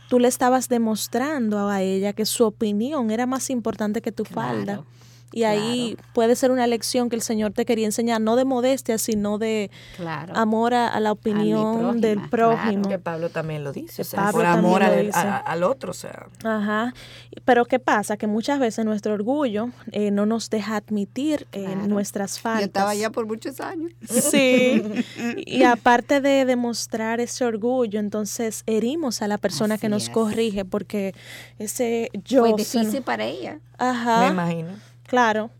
[0.09, 4.83] tú le estabas demostrando a ella que su opinión era más importante que tu falda.
[5.31, 8.45] Claro, Y ahí puede ser una lección que el Señor te quería enseñar, no de
[8.45, 10.33] modestia, sino de Claro.
[10.35, 12.57] amor a, a la opinión del prójima, claro.
[12.63, 12.89] prójimo.
[12.89, 15.17] Que Pablo también lo dice, o sea, por amor al, dice.
[15.19, 16.27] a- al otro, o sea.
[16.43, 16.93] Ajá.
[17.45, 18.17] Pero ¿qué pasa?
[18.17, 21.87] Que muchas veces nuestro orgullo eh, no nos deja admitir eh, Claro.
[21.87, 22.61] nuestras faltas.
[22.61, 23.91] Yo estaba allá por muchos años.
[24.07, 24.83] Sí.
[25.45, 30.09] Y aparte de demostrar ese orgullo, entonces herimos a la persona que nos es.
[30.09, 31.13] corrige porque
[31.57, 32.41] ese yo...
[32.41, 33.59] Fue difícil para ella.
[33.77, 34.21] Ajá.
[34.25, 34.69] Me imagino.
[35.09, 35.51] Claro.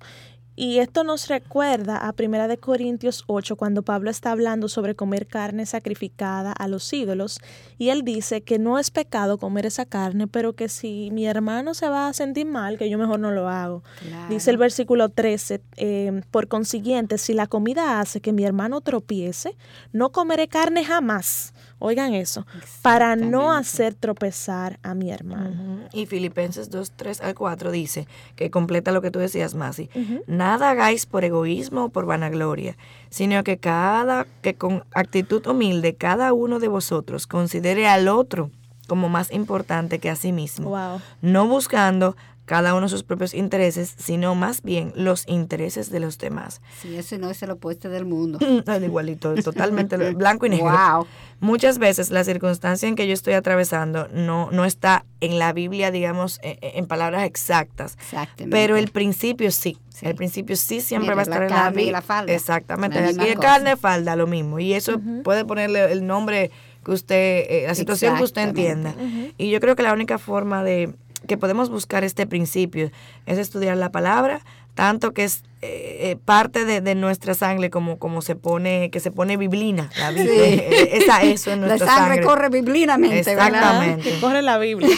[0.61, 5.25] Y esto nos recuerda a Primera de Corintios 8 cuando Pablo está hablando sobre comer
[5.25, 7.39] carne sacrificada a los ídolos
[7.77, 11.73] y él dice que no es pecado comer esa carne, pero que si mi hermano
[11.73, 13.83] se va a sentir mal, que yo mejor no lo hago.
[14.27, 19.55] Dice el versículo 13, eh, por consiguiente, si la comida hace que mi hermano tropiece,
[19.93, 21.53] no comeré carne jamás.
[21.79, 22.45] Oigan eso,
[22.81, 25.87] para no hacer tropezar a mi hermano.
[25.93, 28.05] Y Filipenses 2, 3 al 4 dice,
[28.35, 29.89] que completa lo que tú decías, Masi,
[30.27, 32.75] nada hagáis por egoísmo o por vanagloria,
[33.09, 38.51] sino que cada, que con actitud humilde cada uno de vosotros considere al otro
[38.87, 40.99] como más importante que a sí mismo, Wow.
[41.21, 42.17] no buscando
[42.49, 46.61] cada uno sus propios intereses, sino más bien los intereses de los demás.
[46.81, 48.39] Sí, eso no es el opuesto del mundo.
[48.65, 50.71] Al igualito, totalmente blanco y negro.
[50.71, 51.05] Wow.
[51.41, 55.91] Muchas veces la circunstancia en que yo estoy atravesando no, no está en la Biblia,
[55.91, 57.93] digamos, e- e- en, palabras exactas.
[58.01, 58.49] Exactamente.
[58.49, 59.77] Pero el principio sí.
[59.89, 60.07] Sí.
[60.07, 61.91] El principio sí siempre Mira, va a estar la en la y Biblia.
[61.91, 62.33] la falda.
[62.33, 62.99] Exactamente.
[62.99, 63.47] La Y misma el cosa.
[63.47, 64.59] carne, falda, lo mismo.
[64.59, 66.49] Y eso puede ponerle el nombre
[66.83, 68.95] que usted, eh, la situación que usted entienda.
[69.37, 70.95] Y yo creo que la única forma de
[71.27, 72.91] que podemos buscar este principio
[73.25, 74.41] es estudiar la palabra,
[74.73, 79.01] tanto que es eh, eh, parte de, de nuestra sangre como, como se pone, que
[79.01, 80.33] se pone biblina, la Biblia.
[80.33, 83.47] eh, Esa, eso en La nuestra sangre, corre biblinamente, ¿verdad?
[83.47, 84.09] Exactamente.
[84.09, 84.95] Que corre la Biblia.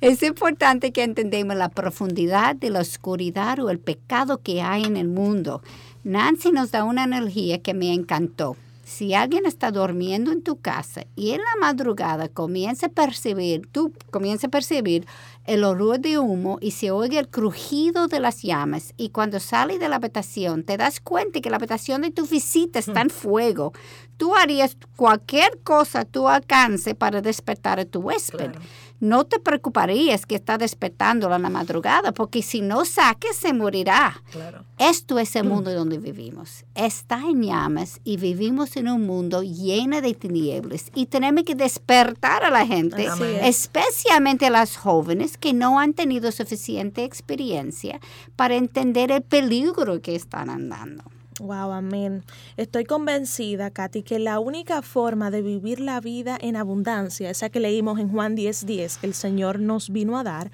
[0.00, 4.96] Es importante que entendamos la profundidad de la oscuridad o el pecado que hay en
[4.96, 5.60] el mundo.
[6.04, 8.56] Nancy nos da una analogía que me encantó.
[8.84, 13.92] Si alguien está durmiendo en tu casa y en la madrugada comienza a percibir, tú
[14.10, 15.06] comienzas a percibir
[15.44, 18.94] el olor de humo y se oye el crujido de las llamas.
[18.96, 22.78] Y cuando sales de la habitación te das cuenta que la habitación de tu visita
[22.78, 23.72] está en fuego,
[24.16, 28.52] tú harías cualquier cosa a tu alcance para despertar a tu huésped.
[29.00, 34.22] No te preocuparías que está despertándola en la madrugada, porque si no saques se morirá.
[34.30, 34.64] Claro.
[34.78, 36.64] Esto es el mundo donde vivimos.
[36.74, 42.44] Está en llamas y vivimos en un mundo lleno de tinieblas y tenemos que despertar
[42.44, 43.08] a la gente,
[43.42, 48.00] especialmente a las jóvenes que no han tenido suficiente experiencia
[48.36, 51.04] para entender el peligro que están andando.
[51.40, 52.22] Wow, amén.
[52.58, 57.60] Estoy convencida, Katy, que la única forma de vivir la vida en abundancia, esa que
[57.60, 60.50] leímos en Juan 10:10, que el Señor nos vino a dar,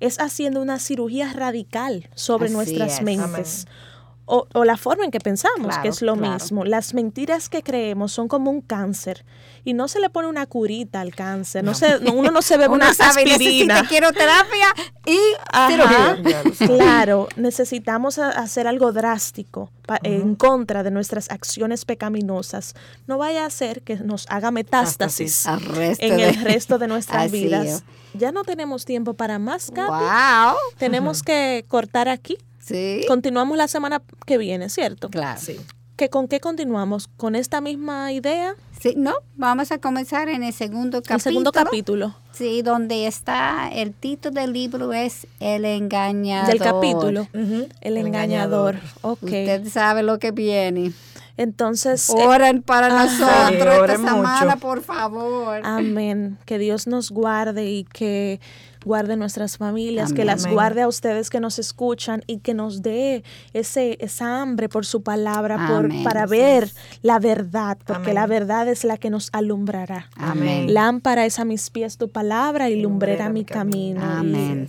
[0.00, 3.02] es haciendo una cirugía radical sobre Así nuestras es.
[3.02, 3.66] mentes.
[4.32, 6.34] O, o la forma en que pensamos, Claro, que es lo claro.
[6.34, 6.64] mismo.
[6.64, 9.24] Las mentiras que creemos son como un cáncer
[9.64, 11.64] y no se le pone una curita al cáncer.
[11.64, 11.74] No.
[11.74, 13.82] se, no- uno no se bebe una aspirina.
[13.82, 13.88] necesita
[15.06, 15.18] y
[15.52, 15.70] Ajá.
[15.70, 16.76] Ya lo sabe.
[16.76, 22.74] Claro, necesitamos hacer algo drástico pa- en contra de nuestras acciones pecaminosas.
[23.08, 27.44] No vaya a ser que nos haga metástasis en de- el resto de nuestras Así
[27.44, 27.66] vidas.
[27.66, 27.82] es.
[28.14, 29.88] Ya no tenemos tiempo para más, Katy.
[29.90, 30.56] Wow.
[30.78, 32.38] Tenemos que cortar aquí.
[32.70, 33.04] Sí.
[33.08, 35.10] Continuamos la semana que viene, ¿cierto?
[35.10, 35.40] Claro.
[35.40, 35.58] Sí.
[35.96, 37.08] ¿Que ¿Con qué continuamos?
[37.18, 38.54] ¿Con esta misma idea?
[38.80, 41.16] Sí, no, vamos a comenzar en el segundo capítulo.
[41.16, 46.48] El segundo capítulo Sí, donde está, el título del libro es El engañador.
[46.48, 47.28] del capítulo.
[47.82, 48.76] El engañador.
[49.02, 49.24] Ok.
[49.24, 50.92] Usted sabe lo que viene.
[51.36, 53.04] Entonces, eh, Oren para Ajá.
[53.04, 54.58] nosotros Sí, esta semana, mucho.
[54.58, 55.60] por favor.
[55.64, 56.38] Amén.
[56.46, 58.40] Que Dios nos guarde y que
[58.84, 60.54] guarde nuestras familias, que las Amén.
[60.54, 65.02] guarde a ustedes que nos escuchan y que nos dé ese, esa hambre por su
[65.02, 66.70] palabra, por, para ver
[67.02, 68.14] la verdad, porque Amén.
[68.14, 70.08] la verdad es la que nos alumbrará.
[70.16, 70.72] Amén.
[70.72, 74.00] Lámpara es a mis pies tu palabra y lumbrera mi mi camino.
[74.00, 74.18] camino.
[74.18, 74.68] Amén.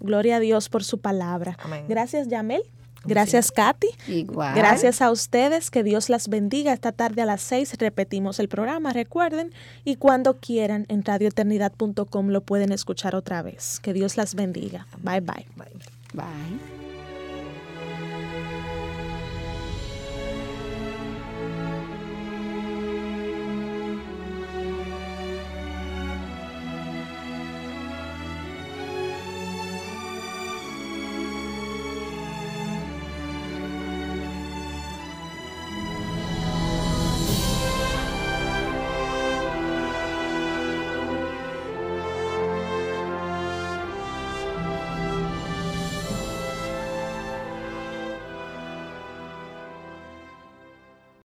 [0.00, 1.56] Y Gloria a Dios por su palabra.
[1.62, 1.84] Amén.
[1.88, 2.62] Gracias, Yamel.
[3.04, 3.88] Gracias, Katy.
[4.08, 4.54] Igual.
[4.54, 6.72] Gracias a ustedes, que Dios las bendiga.
[6.72, 9.52] Esta tarde a las seis repetimos el programa, recuerden,
[9.84, 13.80] y cuando quieran en radioeternidad.com lo pueden escuchar otra vez.
[13.80, 14.86] Que Dios las bendiga.
[15.02, 15.46] Bye bye.
[15.56, 15.66] Bye.
[16.14, 16.71] Bye.